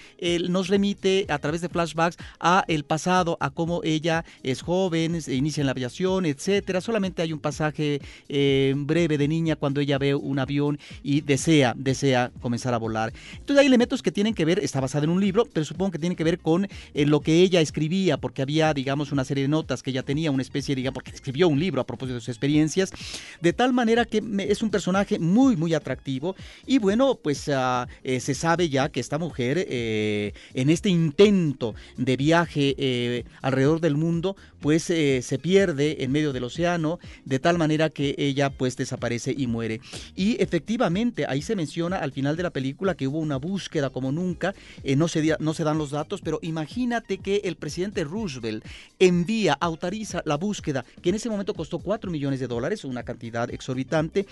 nos 0.49 0.69
remite 0.69 1.27
a 1.29 1.39
través 1.39 1.61
de 1.61 1.69
flashbacks 1.69 2.17
a 2.41 2.65
el 2.69 2.85
pasado, 2.85 3.37
a 3.41 3.51
cómo 3.51 3.81
ella 3.85 4.25
es 4.43 4.63
joven, 4.63 5.21
se 5.23 5.35
inicia 5.35 5.61
en 5.61 5.67
la 5.67 5.73
aviación, 5.73 6.27
etcétera. 6.27 6.81
Solamente 6.81 7.23
hay 7.23 7.33
un 7.33 7.41
pasaje 7.41 8.01
eh, 8.29 8.75
breve 8.77 9.19
de 9.19 9.29
niña 9.29 9.57
cuando 9.57 9.81
ella 9.81 9.99
ve 9.99 10.15
un 10.15 10.39
avión 10.39 10.79
y 11.03 11.21
desea, 11.21 11.75
desea 11.77 12.31
comenzar 12.41 12.75
a 12.75 12.79
volar. 12.79 13.13
Entonces 13.33 13.61
hay 13.61 13.67
elementos 13.67 14.03
que 14.03 14.13
tienen 14.13 14.35
que 14.35 14.45
ver, 14.45 14.59
está 14.59 14.81
basada 14.81 15.05
en 15.05 15.11
un 15.11 15.21
libro, 15.21 15.47
pero 15.53 15.65
supongo 15.65 15.93
que 15.93 15.99
tiene 15.99 16.17
que 16.17 16.25
ver 16.25 16.39
con 16.39 16.65
eh, 16.95 17.07
lo 17.07 17.21
que 17.21 17.41
ella 17.41 17.61
escribía, 17.61 18.17
porque 18.17 18.43
había, 18.43 18.73
digamos, 18.75 19.13
una 19.13 19.25
serie 19.25 19.43
de 19.43 19.49
notas 19.49 19.83
que 19.83 19.91
ella 19.91 20.03
tenía, 20.03 20.31
una 20.31 20.43
especie, 20.43 20.75
digamos, 20.75 20.95
porque 20.95 21.11
escribió 21.11 21.49
un 21.49 21.59
libro 21.59 21.81
a 21.81 21.87
propósito 21.87 22.15
de 22.15 22.21
sus 22.21 22.29
experiencias, 22.29 22.93
de 23.41 23.53
tal 23.53 23.73
manera 23.73 24.05
que 24.05 24.23
es 24.49 24.63
un 24.63 24.71
personaje 24.71 25.19
muy, 25.19 25.57
muy 25.57 25.75
atractivo. 25.75 26.37
Y 26.67 26.79
bueno, 26.79 27.15
pues 27.15 27.49
eh, 27.49 28.21
se 28.21 28.35
sabe 28.35 28.69
ya 28.69 28.89
que 28.89 29.01
esta 29.01 29.19
mujer 29.19 29.54
en 29.59 30.71
este 30.71 30.89
intento 30.89 31.75
de 31.97 32.17
viaje 32.17 32.75
eh, 32.79 33.25
alrededor 33.43 33.81
del 33.81 33.97
mundo, 33.97 34.37
pues 34.61 34.89
eh, 34.91 35.21
se 35.23 35.39
pierde 35.39 36.03
en 36.05 36.13
medio 36.13 36.33
del 36.33 36.45
océano, 36.45 36.99
de 37.25 37.39
tal 37.39 37.59
manera 37.59 37.91
que 37.91 38.15
ella 38.19 38.51
pues 38.51 38.77
desaparece 38.77 39.35
y 39.37 39.47
muere. 39.47 39.81
Y 40.15 40.43
efectivamente, 40.43 41.27
ahí 41.29 41.43
se 41.43 41.57
menciona 41.57 41.99
al 41.99 42.13
final 42.13 42.37
de 42.37 42.43
la 42.43 42.51
película 42.51 42.95
que 42.95 43.07
hubo 43.07 43.19
una 43.19 43.37
búsqueda 43.37 43.91
como 43.91 44.13
nunca, 44.13 44.55
eh, 44.83 44.97
no, 44.97 45.09
se, 45.09 45.37
no 45.39 45.55
se 45.55 45.65
dan 45.65 45.79
los 45.79 45.91
datos, 45.91 46.21
pero 46.23 46.39
imagínate 46.43 47.19
que 47.19 47.43
el 47.45 47.57
presidente 47.57 48.05
Roosevelt 48.05 48.65
envía, 48.99 49.55
autoriza 49.55 50.23
la 50.25 50.37
búsqueda, 50.37 50.85
que 51.03 51.11
en 51.11 51.17
ese 51.17 51.29
momento 51.29 51.55
costó 51.55 51.79
4 51.79 52.11
millones 52.11 52.41
de 52.41 52.47
dólares, 52.47 52.85
una 52.85 53.03
cantidad 53.03 53.51
exorbitante, 53.53 54.27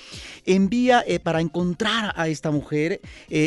envía 0.47 1.05
para 1.23 1.41
encontrar 1.41 2.13
a 2.17 2.29
esta 2.29 2.51
mujer 2.51 3.01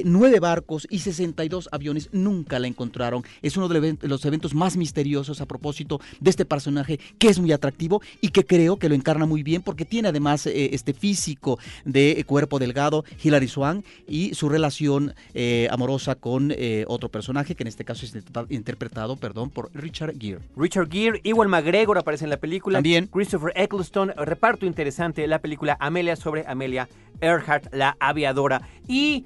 nueve 0.03 0.39
barcos 0.39 0.87
y 0.89 0.99
62 0.99 1.64
aviones, 1.71 2.09
nunca 2.11 2.59
la 2.59 2.67
encontraron. 2.67 3.23
Es 3.41 3.57
uno 3.57 3.67
de 3.67 3.97
los 4.01 4.25
eventos 4.25 4.53
más 4.53 4.77
misteriosos 4.77 5.41
a 5.41 5.45
propósito 5.45 5.99
de 6.19 6.29
este 6.29 6.45
personaje 6.45 6.99
que 7.17 7.27
es 7.27 7.39
muy 7.39 7.51
atractivo 7.51 8.01
y 8.21 8.29
que 8.29 8.45
creo 8.45 8.77
que 8.77 8.89
lo 8.89 8.95
encarna 8.95 9.25
muy 9.25 9.43
bien 9.43 9.61
porque 9.61 9.85
tiene 9.85 10.09
además 10.09 10.45
eh, 10.45 10.69
este 10.73 10.93
físico 10.93 11.59
de 11.83 12.23
cuerpo 12.27 12.59
delgado, 12.59 13.03
Hilary 13.23 13.47
Swan, 13.47 13.83
y 14.07 14.33
su 14.33 14.49
relación 14.49 15.13
eh, 15.33 15.67
amorosa 15.71 16.15
con 16.15 16.51
eh, 16.51 16.85
otro 16.87 17.09
personaje 17.09 17.55
que 17.55 17.63
en 17.63 17.67
este 17.67 17.85
caso 17.85 18.05
es 18.05 18.15
interpretado, 18.49 19.15
perdón, 19.17 19.49
por 19.49 19.69
Richard 19.73 20.13
Gere. 20.19 20.39
Richard 20.55 20.89
Gere, 20.89 21.19
igual 21.23 21.49
McGregor 21.49 21.97
aparece 21.97 22.25
en 22.25 22.29
la 22.29 22.37
película. 22.37 22.77
También. 22.77 23.07
Christopher 23.07 23.53
Eccleston, 23.55 24.13
reparto 24.17 24.65
interesante 24.65 25.27
la 25.27 25.39
película 25.39 25.77
Amelia 25.79 26.15
sobre 26.15 26.45
Amelia 26.47 26.87
Earhart, 27.21 27.73
la 27.73 27.95
aviadora. 27.99 28.61
Y 28.87 29.25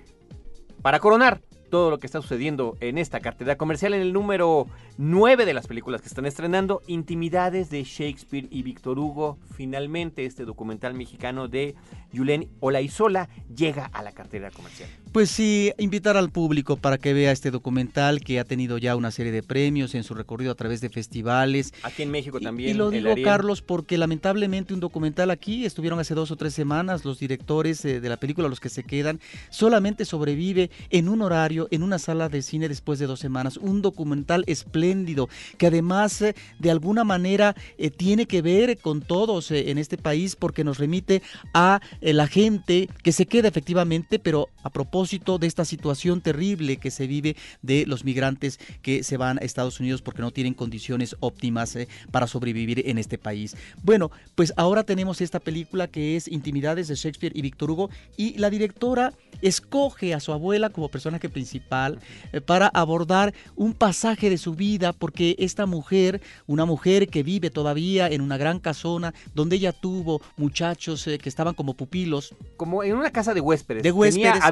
para 0.81 0.99
coronar, 0.99 1.41
todo 1.69 1.89
lo 1.89 1.99
que 1.99 2.05
está 2.05 2.21
sucediendo 2.21 2.75
en 2.79 2.97
esta 2.97 3.19
cartera 3.19 3.57
comercial 3.57 3.93
en 3.93 4.01
el 4.01 4.13
número 4.13 4.67
9 4.97 5.45
de 5.45 5.53
las 5.53 5.67
películas 5.67 6.01
que 6.01 6.07
están 6.07 6.25
estrenando, 6.25 6.81
Intimidades 6.87 7.69
de 7.69 7.83
Shakespeare 7.83 8.47
y 8.49 8.63
Víctor 8.63 8.99
Hugo. 8.99 9.37
Finalmente 9.55 10.25
este 10.25 10.45
documental 10.45 10.93
mexicano 10.93 11.47
de 11.47 11.75
Yulen 12.11 12.49
Olaizola 12.59 13.29
llega 13.55 13.85
a 13.85 14.03
la 14.03 14.11
cartera 14.11 14.51
comercial. 14.51 14.89
Pues 15.11 15.31
sí, 15.31 15.71
invitar 15.79 16.17
al 16.17 16.29
público 16.29 16.77
para 16.77 16.99
que 16.99 17.13
vea 17.13 17.31
este 17.31 17.49
documental 17.49 18.21
que 18.21 18.39
ha 18.39 18.43
tenido 18.43 18.77
ya 18.77 18.95
una 18.95 19.09
serie 19.09 19.31
de 19.31 19.41
premios 19.41 19.95
en 19.95 20.03
su 20.03 20.13
recorrido 20.13 20.51
a 20.51 20.55
través 20.55 20.81
de 20.81 20.89
festivales. 20.89 21.73
Aquí 21.81 22.03
en 22.03 22.11
México 22.11 22.39
también. 22.39 22.69
Y, 22.69 22.73
lo 22.75 22.91
digo, 22.91 23.15
Carlos, 23.23 23.63
porque 23.63 23.97
lamentablemente 23.97 24.71
un 24.71 24.79
documental 24.79 25.31
aquí, 25.31 25.65
estuvieron 25.65 25.99
hace 25.99 26.13
dos 26.13 26.29
o 26.29 26.35
tres 26.35 26.53
semanas 26.53 27.05
los 27.05 27.17
directores 27.17 27.83
eh, 27.85 27.99
de 27.99 28.07
la 28.07 28.17
película, 28.17 28.49
los 28.49 28.59
que 28.59 28.69
se 28.69 28.83
quedan, 28.83 29.19
solamente 29.49 30.05
sobrevive 30.05 30.69
en 30.91 31.09
un 31.09 31.23
horario, 31.23 31.67
en 31.71 31.81
una 31.81 31.97
sala 31.97 32.29
de 32.29 32.43
cine 32.43 32.69
después 32.69 32.99
de 32.99 33.07
dos 33.07 33.19
semanas. 33.19 33.57
Un 33.57 33.81
documental 33.81 34.43
espléndido 34.45 35.27
que 35.57 35.65
además 35.65 36.21
eh, 36.21 36.35
de 36.59 36.69
alguna 36.69 37.03
manera 37.03 37.55
eh, 37.79 37.89
tiene 37.89 38.27
que 38.27 38.43
ver 38.43 38.77
con 38.77 39.01
todos 39.01 39.49
en 39.49 39.79
este 39.79 39.97
país 39.97 40.35
porque 40.35 40.63
nos 40.63 40.77
remite 40.77 41.23
a 41.55 41.81
la 41.99 42.27
gente 42.27 42.87
que 43.01 43.11
se 43.11 43.25
queda 43.25 43.47
efectivamente, 43.47 44.19
pero 44.19 44.49
a 44.61 44.69
propósito 44.69 44.98
de 44.99 45.47
esta 45.47 45.63
situación 45.63 46.21
terrible 46.21 46.77
que 46.77 46.91
se 46.91 47.07
vive 47.07 47.35
de 47.61 47.85
los 47.85 48.03
migrantes 48.03 48.59
que 48.81 49.03
se 49.03 49.17
van 49.17 49.37
a 49.37 49.41
Estados 49.41 49.79
Unidos 49.79 50.01
porque 50.01 50.21
no 50.21 50.31
tienen 50.31 50.53
condiciones 50.53 51.15
óptimas 51.21 51.75
eh, 51.75 51.87
para 52.11 52.27
sobrevivir 52.27 52.83
en 52.85 52.97
este 52.97 53.17
país. 53.17 53.55
Bueno, 53.81 54.11
pues 54.35 54.53
ahora 54.57 54.83
tenemos 54.83 55.21
esta 55.21 55.39
película 55.39 55.87
que 55.87 56.17
es 56.17 56.27
Intimidades 56.27 56.89
de 56.89 56.95
Shakespeare 56.95 57.31
y 57.35 57.41
Víctor 57.41 57.71
Hugo 57.71 57.89
y 58.17 58.37
la 58.37 58.49
directora 58.49 59.13
escoge 59.41 60.13
a 60.13 60.19
su 60.19 60.33
abuela 60.33 60.69
como 60.69 60.89
personaje 60.89 61.29
principal 61.29 61.99
eh, 62.33 62.41
para 62.41 62.67
abordar 62.67 63.33
un 63.55 63.73
pasaje 63.73 64.29
de 64.29 64.37
su 64.37 64.53
vida 64.53 64.91
porque 64.91 65.35
esta 65.39 65.65
mujer, 65.65 66.21
una 66.45 66.65
mujer 66.65 67.07
que 67.07 67.23
vive 67.23 67.49
todavía 67.49 68.09
en 68.09 68.21
una 68.21 68.37
gran 68.37 68.59
casona 68.59 69.13
donde 69.33 69.55
ella 69.55 69.71
tuvo 69.71 70.21
muchachos 70.35 71.07
eh, 71.07 71.17
que 71.17 71.29
estaban 71.29 71.53
como 71.53 71.73
pupilos. 71.73 72.35
Como 72.57 72.83
en 72.83 72.95
una 72.95 73.11
casa 73.11 73.33
de 73.33 73.39
huéspedes. 73.39 73.83
De 73.83 73.91
huéspedes. 73.91 74.33
Tenía 74.33 74.45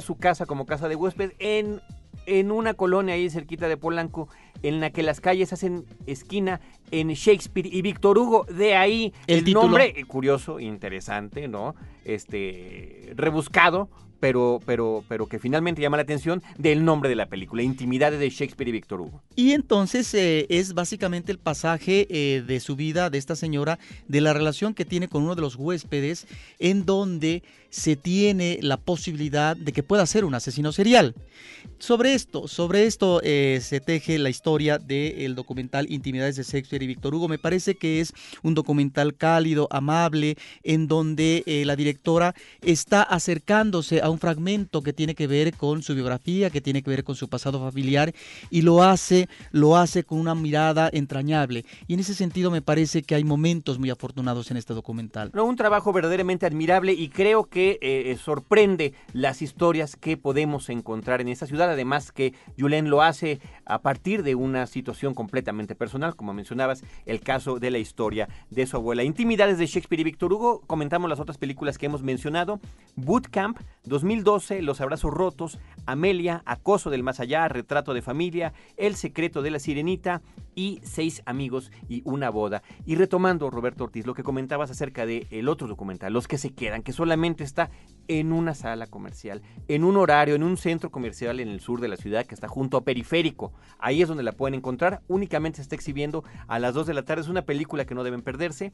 su 0.00 0.16
casa 0.16 0.44
como 0.46 0.66
casa 0.66 0.88
de 0.88 0.96
huésped 0.96 1.32
en, 1.38 1.80
en 2.26 2.50
una 2.50 2.74
colonia 2.74 3.14
ahí 3.14 3.30
cerquita 3.30 3.68
de 3.68 3.76
Polanco 3.76 4.28
en 4.62 4.80
la 4.80 4.90
que 4.90 5.04
las 5.04 5.20
calles 5.20 5.52
hacen 5.52 5.84
esquina 6.06 6.60
en 6.90 7.08
Shakespeare 7.10 7.68
y 7.72 7.80
Víctor 7.82 8.18
Hugo. 8.18 8.44
De 8.44 8.74
ahí 8.74 9.12
el, 9.28 9.46
el 9.46 9.54
nombre, 9.54 9.94
eh, 9.96 10.04
curioso, 10.04 10.58
interesante, 10.58 11.46
¿no? 11.46 11.76
Este, 12.04 13.12
rebuscado, 13.14 13.88
pero, 14.20 14.60
pero, 14.64 15.04
pero 15.08 15.26
que 15.26 15.38
finalmente 15.38 15.82
llama 15.82 15.96
la 15.96 16.02
atención 16.02 16.42
del 16.56 16.84
nombre 16.84 17.08
de 17.08 17.16
la 17.16 17.26
película, 17.26 17.62
Intimidades 17.62 18.20
de 18.20 18.30
Shakespeare 18.30 18.68
y 18.68 18.72
Víctor 18.72 19.00
Hugo. 19.00 19.22
Y 19.36 19.52
entonces 19.52 20.12
eh, 20.14 20.46
es 20.48 20.74
básicamente 20.74 21.32
el 21.32 21.38
pasaje 21.38 22.06
eh, 22.10 22.42
de 22.42 22.60
su 22.60 22.76
vida 22.76 23.10
de 23.10 23.18
esta 23.18 23.36
señora, 23.36 23.78
de 24.08 24.20
la 24.20 24.32
relación 24.32 24.74
que 24.74 24.84
tiene 24.84 25.08
con 25.08 25.22
uno 25.22 25.34
de 25.34 25.42
los 25.42 25.56
huéspedes, 25.56 26.26
en 26.58 26.84
donde 26.84 27.42
se 27.70 27.96
tiene 27.96 28.58
la 28.62 28.78
posibilidad 28.78 29.54
de 29.54 29.72
que 29.72 29.82
pueda 29.82 30.06
ser 30.06 30.24
un 30.24 30.34
asesino 30.34 30.72
serial. 30.72 31.14
Sobre 31.78 32.14
esto, 32.14 32.48
sobre 32.48 32.86
esto 32.86 33.20
eh, 33.22 33.60
se 33.62 33.80
teje 33.80 34.18
la 34.18 34.30
historia 34.30 34.78
del 34.78 35.34
documental 35.34 35.86
Intimidades 35.90 36.36
de 36.36 36.44
Shakespeare 36.44 36.82
y 36.82 36.86
Víctor 36.86 37.14
Hugo. 37.14 37.28
Me 37.28 37.38
parece 37.38 37.74
que 37.74 38.00
es 38.00 38.14
un 38.42 38.54
documental 38.54 39.14
cálido, 39.14 39.68
amable, 39.70 40.36
en 40.62 40.88
donde 40.88 41.44
la 41.66 41.76
directora 41.76 42.34
está 42.62 43.02
acercándose 43.02 44.00
a 44.00 44.07
un 44.10 44.18
fragmento 44.18 44.82
que 44.82 44.92
tiene 44.92 45.14
que 45.14 45.26
ver 45.26 45.54
con 45.54 45.82
su 45.82 45.94
biografía, 45.94 46.50
que 46.50 46.60
tiene 46.60 46.82
que 46.82 46.90
ver 46.90 47.04
con 47.04 47.14
su 47.14 47.28
pasado 47.28 47.60
familiar 47.60 48.12
y 48.50 48.62
lo 48.62 48.82
hace, 48.82 49.28
lo 49.52 49.76
hace 49.76 50.04
con 50.04 50.18
una 50.18 50.34
mirada 50.34 50.90
entrañable. 50.92 51.64
Y 51.86 51.94
en 51.94 52.00
ese 52.00 52.14
sentido 52.14 52.50
me 52.50 52.62
parece 52.62 53.02
que 53.02 53.14
hay 53.14 53.24
momentos 53.24 53.78
muy 53.78 53.90
afortunados 53.90 54.50
en 54.50 54.56
este 54.56 54.74
documental. 54.74 55.30
No, 55.34 55.44
un 55.44 55.56
trabajo 55.56 55.92
verdaderamente 55.92 56.46
admirable 56.46 56.92
y 56.92 57.08
creo 57.08 57.44
que 57.44 57.78
eh, 57.80 58.16
sorprende 58.22 58.94
las 59.12 59.42
historias 59.42 59.96
que 59.96 60.16
podemos 60.16 60.68
encontrar 60.68 61.20
en 61.20 61.28
esta 61.28 61.46
ciudad. 61.46 61.70
Además 61.70 62.12
que 62.12 62.34
Julen 62.58 62.90
lo 62.90 63.02
hace 63.02 63.40
a 63.64 63.80
partir 63.80 64.22
de 64.22 64.34
una 64.34 64.66
situación 64.66 65.14
completamente 65.14 65.74
personal, 65.74 66.16
como 66.16 66.32
mencionabas, 66.34 66.82
el 67.06 67.20
caso 67.20 67.58
de 67.58 67.70
la 67.70 67.78
historia 67.78 68.28
de 68.50 68.66
su 68.66 68.76
abuela. 68.76 69.02
Intimidades 69.02 69.58
de 69.58 69.66
Shakespeare 69.66 70.00
y 70.00 70.04
Víctor 70.04 70.32
Hugo, 70.32 70.62
comentamos 70.66 71.08
las 71.10 71.20
otras 71.20 71.38
películas 71.38 71.78
que 71.78 71.86
hemos 71.86 72.02
mencionado. 72.02 72.60
Bootcamp, 72.96 73.58
2012, 73.98 74.62
Los 74.62 74.80
Abrazos 74.80 75.12
Rotos, 75.12 75.58
Amelia, 75.84 76.42
Acoso 76.46 76.88
del 76.88 77.02
Más 77.02 77.18
Allá, 77.18 77.48
Retrato 77.48 77.94
de 77.94 78.00
Familia, 78.00 78.52
El 78.76 78.94
Secreto 78.94 79.42
de 79.42 79.50
la 79.50 79.58
Sirenita 79.58 80.22
y 80.54 80.80
Seis 80.84 81.20
Amigos 81.26 81.72
y 81.88 82.02
una 82.04 82.30
Boda. 82.30 82.62
Y 82.86 82.94
retomando, 82.94 83.50
Roberto 83.50 83.84
Ortiz, 83.84 84.06
lo 84.06 84.14
que 84.14 84.22
comentabas 84.22 84.70
acerca 84.70 85.04
del 85.04 85.26
el 85.30 85.48
otro 85.48 85.66
documental, 85.66 86.12
Los 86.12 86.28
que 86.28 86.38
se 86.38 86.54
quedan, 86.54 86.82
que 86.82 86.92
solamente 86.92 87.42
está 87.42 87.70
en 88.06 88.32
una 88.32 88.54
sala 88.54 88.86
comercial, 88.86 89.42
en 89.66 89.82
un 89.82 89.96
horario, 89.96 90.36
en 90.36 90.44
un 90.44 90.56
centro 90.56 90.90
comercial 90.90 91.40
en 91.40 91.48
el 91.48 91.58
sur 91.58 91.80
de 91.80 91.88
la 91.88 91.96
ciudad 91.96 92.24
que 92.24 92.36
está 92.36 92.46
junto 92.46 92.76
a 92.76 92.84
Periférico. 92.84 93.52
Ahí 93.80 94.00
es 94.00 94.06
donde 94.06 94.22
la 94.22 94.32
pueden 94.32 94.54
encontrar. 94.54 95.02
Únicamente 95.08 95.56
se 95.56 95.62
está 95.62 95.74
exhibiendo 95.74 96.22
a 96.46 96.60
las 96.60 96.72
2 96.72 96.86
de 96.86 96.94
la 96.94 97.02
tarde. 97.02 97.22
Es 97.22 97.28
una 97.28 97.42
película 97.42 97.84
que 97.84 97.94
no 97.94 98.04
deben 98.04 98.22
perderse. 98.22 98.72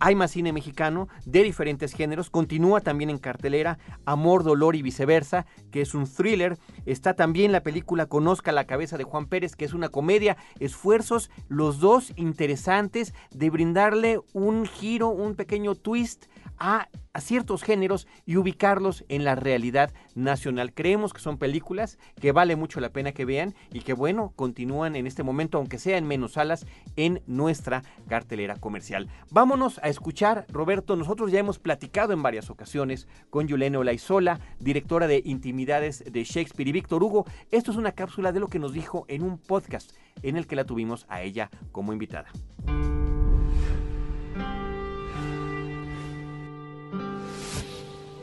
Hay 0.00 0.14
más 0.14 0.32
cine 0.32 0.52
mexicano 0.52 1.08
de 1.24 1.42
diferentes 1.42 1.92
géneros. 1.92 2.30
Continúa 2.30 2.80
también 2.80 3.10
en 3.10 3.18
cartelera 3.18 3.78
Amor, 4.04 4.44
Dolor 4.44 4.76
y 4.76 4.82
Viceversa, 4.82 5.46
que 5.70 5.80
es 5.80 5.94
un 5.94 6.06
thriller. 6.06 6.58
Está 6.86 7.14
también 7.14 7.52
la 7.52 7.62
película 7.62 8.06
Conozca 8.06 8.52
la 8.52 8.66
cabeza 8.66 8.98
de 8.98 9.04
Juan 9.04 9.26
Pérez, 9.26 9.56
que 9.56 9.64
es 9.64 9.74
una 9.74 9.88
comedia. 9.88 10.36
Esfuerzos, 10.60 11.30
los 11.48 11.80
dos 11.80 12.12
interesantes, 12.16 13.14
de 13.30 13.50
brindarle 13.50 14.20
un 14.32 14.66
giro, 14.66 15.08
un 15.08 15.34
pequeño 15.34 15.74
twist 15.74 16.26
a, 16.58 16.88
ciertos 17.20 17.62
géneros 17.62 18.08
y 18.26 18.36
ubicarlos 18.36 19.04
en 19.08 19.22
la 19.22 19.36
realidad 19.36 19.92
nacional. 20.16 20.72
Creemos 20.74 21.12
que 21.12 21.20
son 21.20 21.38
películas 21.38 21.96
que 22.20 22.32
vale 22.32 22.56
mucho 22.56 22.80
la 22.80 22.88
pena 22.88 23.12
que 23.12 23.24
vean 23.24 23.54
y 23.72 23.82
que 23.82 23.92
bueno, 23.92 24.32
continúan 24.34 24.96
en 24.96 25.06
este 25.06 25.22
momento, 25.22 25.58
aunque 25.58 25.78
sea 25.78 25.96
en 25.96 26.08
menos 26.08 26.32
salas, 26.32 26.66
en 26.96 27.22
nuestra 27.28 27.84
cartelera 28.08 28.56
comercial. 28.56 29.08
Vámonos 29.30 29.78
a 29.78 29.88
escuchar, 29.88 30.44
Roberto, 30.48 30.96
nosotros 30.96 31.30
ya 31.30 31.38
hemos 31.38 31.60
platicado 31.60 32.12
en 32.12 32.22
varias 32.22 32.50
ocasiones 32.50 33.06
con 33.30 33.46
Yulene 33.46 33.78
Olaizola, 33.78 34.40
directora 34.58 35.06
de 35.06 35.22
Intimidades 35.24 36.02
de 36.10 36.24
Shakespeare 36.24 36.68
y 36.68 36.72
Víctor 36.72 37.04
Hugo. 37.04 37.26
Esto 37.52 37.70
es 37.70 37.76
una 37.76 37.92
cápsula 37.92 38.32
de 38.32 38.40
lo 38.40 38.48
que 38.48 38.58
nos 38.58 38.72
dijo 38.72 39.04
en 39.06 39.22
un 39.22 39.38
podcast 39.38 39.92
en 40.22 40.36
el 40.36 40.48
que 40.48 40.56
la 40.56 40.64
tuvimos 40.64 41.06
a 41.08 41.22
ella 41.22 41.48
como 41.70 41.92
invitada. 41.92 42.26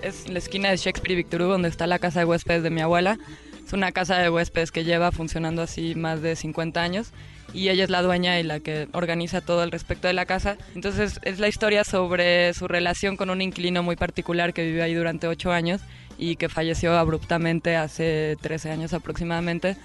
Es 0.02 0.30
la 0.30 0.40
esquina 0.40 0.70
de 0.70 0.78
Shakespeare 0.78 1.14
y 1.14 1.16
Victor 1.16 1.42
Hugo, 1.42 1.52
donde 1.52 1.70
está 1.70 1.88
la 1.88 2.00
casa 2.00 2.20
de 2.20 2.26
huéspedes 2.26 2.64
de 2.64 2.70
mi 2.70 2.82
abuela. 2.82 3.18
Es 3.66 3.74
una 3.74 3.92
casa 3.92 4.18
de 4.18 4.30
huéspedes 4.30 4.72
que 4.72 4.84
lleva 4.84 5.12
funcionando 5.12 5.62
así 5.62 5.96
más 5.96 6.22
de 6.22 6.36
50 6.36 6.82
años 6.82 7.12
y 7.54 7.70
ella 7.70 7.84
es 7.84 7.90
la 7.90 8.02
dueña 8.02 8.40
y 8.40 8.44
la 8.44 8.60
que 8.60 8.88
organiza 8.94 9.42
todo 9.42 9.64
el 9.64 9.72
respecto 9.72 10.08
de 10.08 10.14
la 10.14 10.26
casa. 10.26 10.58
Entonces 10.76 11.20
es 11.24 11.40
la 11.40 11.48
historia 11.48 11.84
sobre 11.84 12.54
su 12.54 12.68
relación 12.68 13.18
con 13.18 13.30
un 13.30 13.42
inquilino 13.42 13.84
muy 13.84 13.96
particular 13.96 14.54
que 14.54 14.64
vivió 14.64 14.84
ahí 14.84 14.94
durante 14.94 15.28
8 15.28 15.52
años 15.52 15.82
y 16.18 16.36
que 16.36 16.50
falleció 16.50 16.98
abruptamente 16.98 17.76
hace 17.76 18.38
13 18.42 18.72
años 18.72 18.94
aproximadamente. 18.94 19.78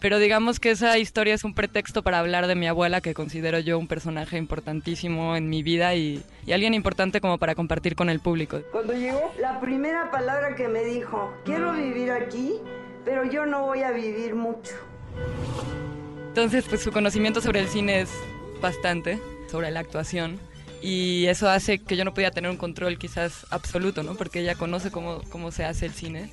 Pero 0.00 0.18
digamos 0.18 0.60
que 0.60 0.70
esa 0.70 0.96
historia 0.96 1.34
es 1.34 1.44
un 1.44 1.54
pretexto 1.54 2.02
para 2.02 2.18
hablar 2.18 2.46
de 2.46 2.54
mi 2.54 2.66
abuela, 2.66 3.02
que 3.02 3.12
considero 3.12 3.58
yo 3.58 3.78
un 3.78 3.86
personaje 3.86 4.38
importantísimo 4.38 5.36
en 5.36 5.50
mi 5.50 5.62
vida 5.62 5.94
y, 5.94 6.22
alguien 6.50 6.72
importante 6.72 7.20
como 7.20 7.38
para 7.38 7.54
compartir 7.54 7.94
con 7.94 8.08
el 8.08 8.18
público. 8.18 8.60
Cuando 8.72 8.94
llegó, 8.94 9.32
la 9.38 9.60
primera 9.60 10.10
palabra 10.10 10.56
que 10.56 10.68
me 10.68 10.84
dijo, 10.84 11.32
quiero 11.44 11.74
vivir 11.74 12.10
aquí, 12.10 12.54
pero 13.04 13.30
yo 13.30 13.44
no 13.44 13.66
voy 13.66 13.82
a 13.82 13.92
vivir 13.92 14.34
mucho. 14.34 14.72
Entonces, 16.28 16.64
pues 16.68 16.82
su 16.82 16.92
conocimiento 16.92 17.42
sobre 17.42 17.60
el 17.60 17.68
cine 17.68 18.00
es 18.00 18.10
bastante, 18.62 19.20
sobre 19.50 19.70
la 19.70 19.80
actuación. 19.80 20.40
Y 20.82 21.26
eso 21.26 21.50
hace 21.50 21.78
que 21.78 21.96
yo 21.96 22.06
no 22.06 22.14
podía 22.14 22.30
tener 22.30 22.50
un 22.50 22.56
control 22.56 22.96
quizás 22.96 23.46
absoluto, 23.50 24.02
¿no? 24.02 24.14
Porque 24.14 24.40
ella 24.40 24.54
conoce 24.54 24.90
cómo, 24.90 25.20
cómo 25.28 25.52
se 25.52 25.64
hace 25.64 25.84
el 25.84 25.92
cine 25.92 26.32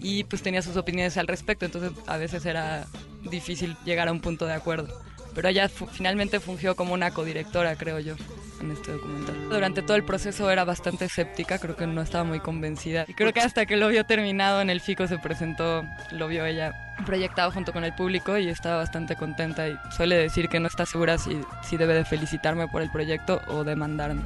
y 0.00 0.24
pues 0.24 0.42
tenía 0.42 0.62
sus 0.62 0.76
opiniones 0.76 1.16
al 1.16 1.26
respecto, 1.26 1.64
entonces 1.64 1.92
a 2.06 2.16
veces 2.16 2.44
era 2.46 2.86
difícil 3.30 3.76
llegar 3.84 4.08
a 4.08 4.12
un 4.12 4.20
punto 4.20 4.46
de 4.46 4.54
acuerdo. 4.54 5.00
Pero 5.34 5.48
ella 5.48 5.68
finalmente 5.68 6.40
fungió 6.40 6.76
como 6.76 6.94
una 6.94 7.10
codirectora, 7.10 7.76
creo 7.76 7.98
yo, 7.98 8.14
en 8.62 8.70
este 8.70 8.92
documental. 8.92 9.50
Durante 9.50 9.82
todo 9.82 9.94
el 9.94 10.02
proceso 10.02 10.50
era 10.50 10.64
bastante 10.64 11.04
escéptica, 11.04 11.58
creo 11.58 11.76
que 11.76 11.86
no 11.86 12.00
estaba 12.00 12.24
muy 12.24 12.40
convencida. 12.40 13.04
Y 13.06 13.12
creo 13.12 13.34
que 13.34 13.40
hasta 13.40 13.66
que 13.66 13.76
lo 13.76 13.88
vio 13.88 14.04
terminado 14.04 14.62
en 14.62 14.70
el 14.70 14.80
FICO 14.80 15.06
se 15.06 15.18
presentó, 15.18 15.84
lo 16.12 16.28
vio 16.28 16.46
ella 16.46 16.72
proyectado 17.04 17.50
junto 17.50 17.74
con 17.74 17.84
el 17.84 17.92
público 17.94 18.38
y 18.38 18.48
estaba 18.48 18.76
bastante 18.76 19.16
contenta 19.16 19.68
y 19.68 19.76
suele 19.94 20.16
decir 20.16 20.48
que 20.48 20.58
no 20.58 20.68
está 20.68 20.86
segura 20.86 21.18
si, 21.18 21.38
si 21.62 21.76
debe 21.76 21.92
de 21.92 22.06
felicitarme 22.06 22.68
por 22.68 22.80
el 22.80 22.90
proyecto 22.90 23.42
o 23.48 23.64
demandarme. 23.64 24.22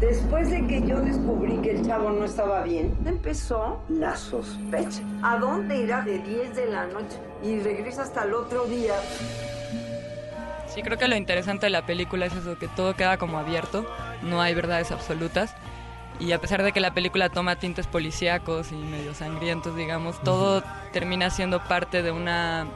Después 0.00 0.48
de 0.48 0.64
que 0.68 0.86
yo 0.86 1.00
descubrí 1.00 1.56
que 1.58 1.72
el 1.72 1.84
chavo 1.84 2.10
no 2.10 2.24
estaba 2.24 2.62
bien, 2.62 2.96
empezó 3.04 3.82
la 3.88 4.16
sospecha. 4.16 5.02
¿A 5.22 5.38
dónde 5.38 5.76
irá 5.78 6.02
de 6.02 6.20
10 6.20 6.54
de 6.54 6.66
la 6.66 6.86
noche 6.86 7.18
y 7.42 7.58
regresa 7.58 8.02
hasta 8.02 8.22
el 8.22 8.32
otro 8.34 8.66
día? 8.66 8.94
Sí, 10.68 10.82
creo 10.82 10.98
que 10.98 11.08
lo 11.08 11.16
interesante 11.16 11.66
de 11.66 11.70
la 11.70 11.84
película 11.84 12.26
es 12.26 12.32
eso, 12.36 12.56
que 12.56 12.68
todo 12.68 12.94
queda 12.94 13.16
como 13.16 13.38
abierto, 13.38 13.84
no 14.22 14.40
hay 14.40 14.54
verdades 14.54 14.92
absolutas. 14.92 15.56
Y 16.20 16.30
a 16.30 16.40
pesar 16.40 16.62
de 16.62 16.70
que 16.70 16.78
la 16.78 16.94
película 16.94 17.28
toma 17.28 17.56
tintes 17.56 17.88
policíacos 17.88 18.70
y 18.70 18.76
medio 18.76 19.14
sangrientos, 19.14 19.74
digamos, 19.74 20.22
todo 20.22 20.62
termina 20.92 21.30
siendo 21.30 21.60
parte 21.64 22.02
de 22.02 22.12
una 22.12 22.68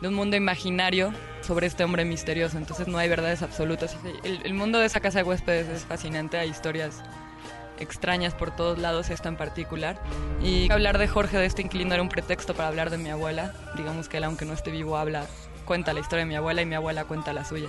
de 0.00 0.08
un 0.08 0.14
mundo 0.14 0.36
imaginario 0.36 1.12
sobre 1.40 1.66
este 1.66 1.84
hombre 1.84 2.04
misterioso. 2.04 2.58
Entonces 2.58 2.88
no 2.88 2.98
hay 2.98 3.08
verdades 3.08 3.42
absolutas. 3.42 3.96
El, 4.24 4.54
mundo 4.54 4.78
de 4.78 4.86
esa 4.86 5.00
casa 5.00 5.18
de 5.18 5.24
huéspedes 5.24 5.68
es 5.68 5.84
fascinante, 5.84 6.38
hay 6.38 6.50
historias 6.50 7.02
extrañas 7.78 8.34
por 8.34 8.54
todos 8.54 8.78
lados, 8.78 9.10
esta 9.10 9.28
en 9.28 9.36
particular. 9.36 10.00
Y 10.42 10.70
hablar 10.70 10.98
de 10.98 11.08
Jorge, 11.08 11.38
de 11.38 11.46
este 11.46 11.62
inquilino, 11.62 11.94
era 11.94 12.02
un 12.02 12.08
pretexto 12.08 12.54
para 12.54 12.68
hablar 12.68 12.90
de 12.90 12.98
mi 12.98 13.10
abuela. 13.10 13.54
Digamos 13.76 14.08
que 14.08 14.18
él, 14.18 14.24
aunque 14.24 14.44
no 14.44 14.52
esté 14.52 14.70
vivo, 14.70 14.96
habla, 14.96 15.26
cuenta 15.64 15.92
la 15.92 16.00
historia 16.00 16.24
de 16.24 16.28
mi 16.28 16.36
abuela 16.36 16.62
y 16.62 16.66
mi 16.66 16.74
abuela 16.74 17.04
cuenta 17.04 17.32
la 17.32 17.44
suya. 17.44 17.68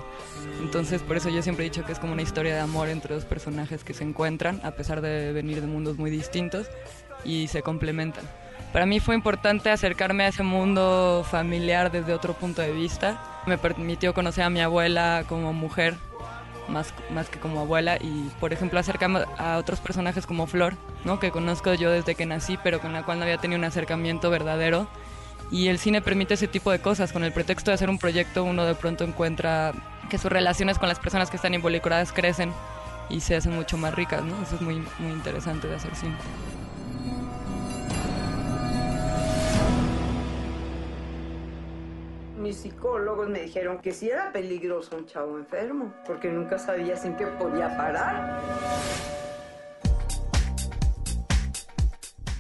Entonces, 0.62 1.02
por 1.02 1.18
eso 1.18 1.30
yo 1.30 1.42
siempre 1.42 1.66
he 1.66 1.70
dicho 1.70 1.86
que 1.86 1.92
es 1.92 2.00
como 2.00 2.14
una 2.14 2.22
historia 2.22 2.54
de 2.54 2.60
amor 2.60 2.90
entre 2.90 3.16
dos 3.16 3.26
personajes 3.26 3.84
que 3.84 3.94
se 3.94 4.04
encuentran, 4.04 4.60
a 4.64 4.72
pesar 4.72 5.02
de 5.02 5.32
venir 5.32 5.62
de 5.62 5.68
mundos 5.68 5.98
muy 5.98 6.12
distintos, 6.12 6.68
y 7.24 7.48
se 7.48 7.62
complementan. 7.62 8.26
Para 8.74 8.86
mí 8.86 9.00
fue 9.02 9.16
importante 9.16 9.70
acercarme 9.70 10.24
a 10.24 10.28
ese 10.30 10.44
mundo 10.44 11.26
familiar 11.30 11.92
desde 11.92 12.14
otro 12.14 12.34
punto 12.34 12.62
de 12.62 12.72
vista. 12.72 13.42
Me 13.46 13.58
permitió 13.58 14.14
conocer 14.14 14.46
a 14.46 14.50
mi 14.50 14.62
abuela 14.62 15.26
como 15.28 15.52
mujer, 15.52 15.96
más, 16.70 16.94
más 17.10 17.28
que 17.28 17.38
como 17.38 17.60
abuela, 17.60 17.98
y 17.98 18.30
por 18.40 18.54
ejemplo 18.54 18.80
acercarme 18.80 19.26
a 19.38 19.58
otros 19.58 19.82
personajes 19.82 20.26
como 20.26 20.48
Flor, 20.48 20.76
¿no? 21.04 21.20
que 21.20 21.32
conozco 21.32 21.74
yo 21.74 21.92
desde 21.92 22.16
que 22.16 22.26
nací, 22.26 22.58
pero 22.64 22.80
con 22.80 22.94
la 22.94 23.04
cual 23.04 23.20
no 23.20 23.24
había 23.24 23.40
tenido 23.40 23.60
un 23.60 23.66
acercamiento 23.66 24.30
verdadero. 24.30 24.88
Y 25.52 25.68
el 25.68 25.78
cine 25.78 26.02
permite 26.02 26.36
ese 26.36 26.48
tipo 26.48 26.72
de 26.72 26.80
cosas. 26.80 27.12
Con 27.12 27.26
el 27.26 27.34
pretexto 27.34 27.72
de 27.72 27.76
hacer 27.76 27.90
un 27.90 27.98
proyecto, 27.98 28.46
uno 28.46 28.64
de 28.64 28.74
pronto 28.74 29.04
encuentra 29.04 29.74
que 30.10 30.18
sus 30.18 30.32
relaciones 30.32 30.80
con 30.80 30.88
las 30.88 30.98
personas 30.98 31.30
que 31.30 31.36
están 31.36 31.54
involucradas 31.54 32.14
crecen 32.14 32.54
y 33.10 33.20
se 33.20 33.36
hacen 33.36 33.54
mucho 33.54 33.78
más 33.78 33.94
ricas. 33.94 34.24
¿no? 34.24 34.42
Eso 34.42 34.56
es 34.56 34.62
muy, 34.62 34.82
muy 35.00 35.12
interesante 35.12 35.68
de 35.68 35.76
hacer 35.76 35.94
cine. 35.94 36.16
Mis 42.42 42.58
psicólogos 42.58 43.30
me 43.30 43.42
dijeron 43.42 43.80
que 43.80 43.94
sí 43.94 44.10
era 44.10 44.32
peligroso 44.32 44.98
un 44.98 45.06
chavo 45.06 45.38
enfermo, 45.38 45.94
porque 46.06 46.30
nunca 46.30 46.58
sabías 46.58 47.06
en 47.06 47.16
qué 47.16 47.28
podía 47.28 47.78
parar. 47.78 49.21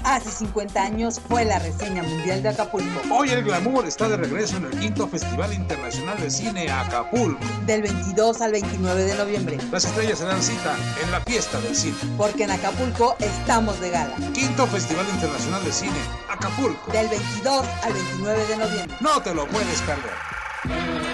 Hace 0.04 0.30
50 0.30 0.82
años 0.82 1.18
fue 1.18 1.46
la 1.46 1.58
reseña 1.58 2.02
mundial 2.02 2.42
de 2.42 2.50
Acapulco. 2.50 3.00
Hoy 3.10 3.30
el 3.30 3.42
glamour 3.42 3.86
está 3.86 4.06
de 4.06 4.18
regreso 4.18 4.58
en 4.58 4.66
el 4.66 4.78
quinto 4.78 5.08
Festival 5.08 5.54
Internacional 5.54 6.20
de 6.20 6.30
Cine 6.30 6.70
Acapulco. 6.70 7.40
Del 7.64 7.80
22 7.80 8.42
al 8.42 8.52
29 8.52 9.02
de 9.02 9.14
noviembre. 9.14 9.58
Las 9.72 9.86
estrellas 9.86 10.18
se 10.18 10.26
dan 10.26 10.42
cita 10.42 10.76
en 11.02 11.10
la 11.10 11.22
fiesta 11.22 11.58
del 11.62 11.74
cine. 11.74 11.96
Porque 12.18 12.44
en 12.44 12.50
Acapulco 12.50 13.16
estamos 13.18 13.80
de 13.80 13.90
gala. 13.90 14.14
Quinto 14.34 14.66
Festival 14.66 15.06
Internacional 15.08 15.64
de 15.64 15.72
Cine 15.72 15.98
Acapulco. 16.28 16.92
Del 16.92 17.08
22 17.08 17.66
al 17.82 17.92
29 17.94 18.46
de 18.46 18.56
noviembre. 18.58 18.96
No 19.00 19.22
te 19.22 19.34
lo 19.34 19.46
puedes 19.46 19.80
perder. 19.80 21.13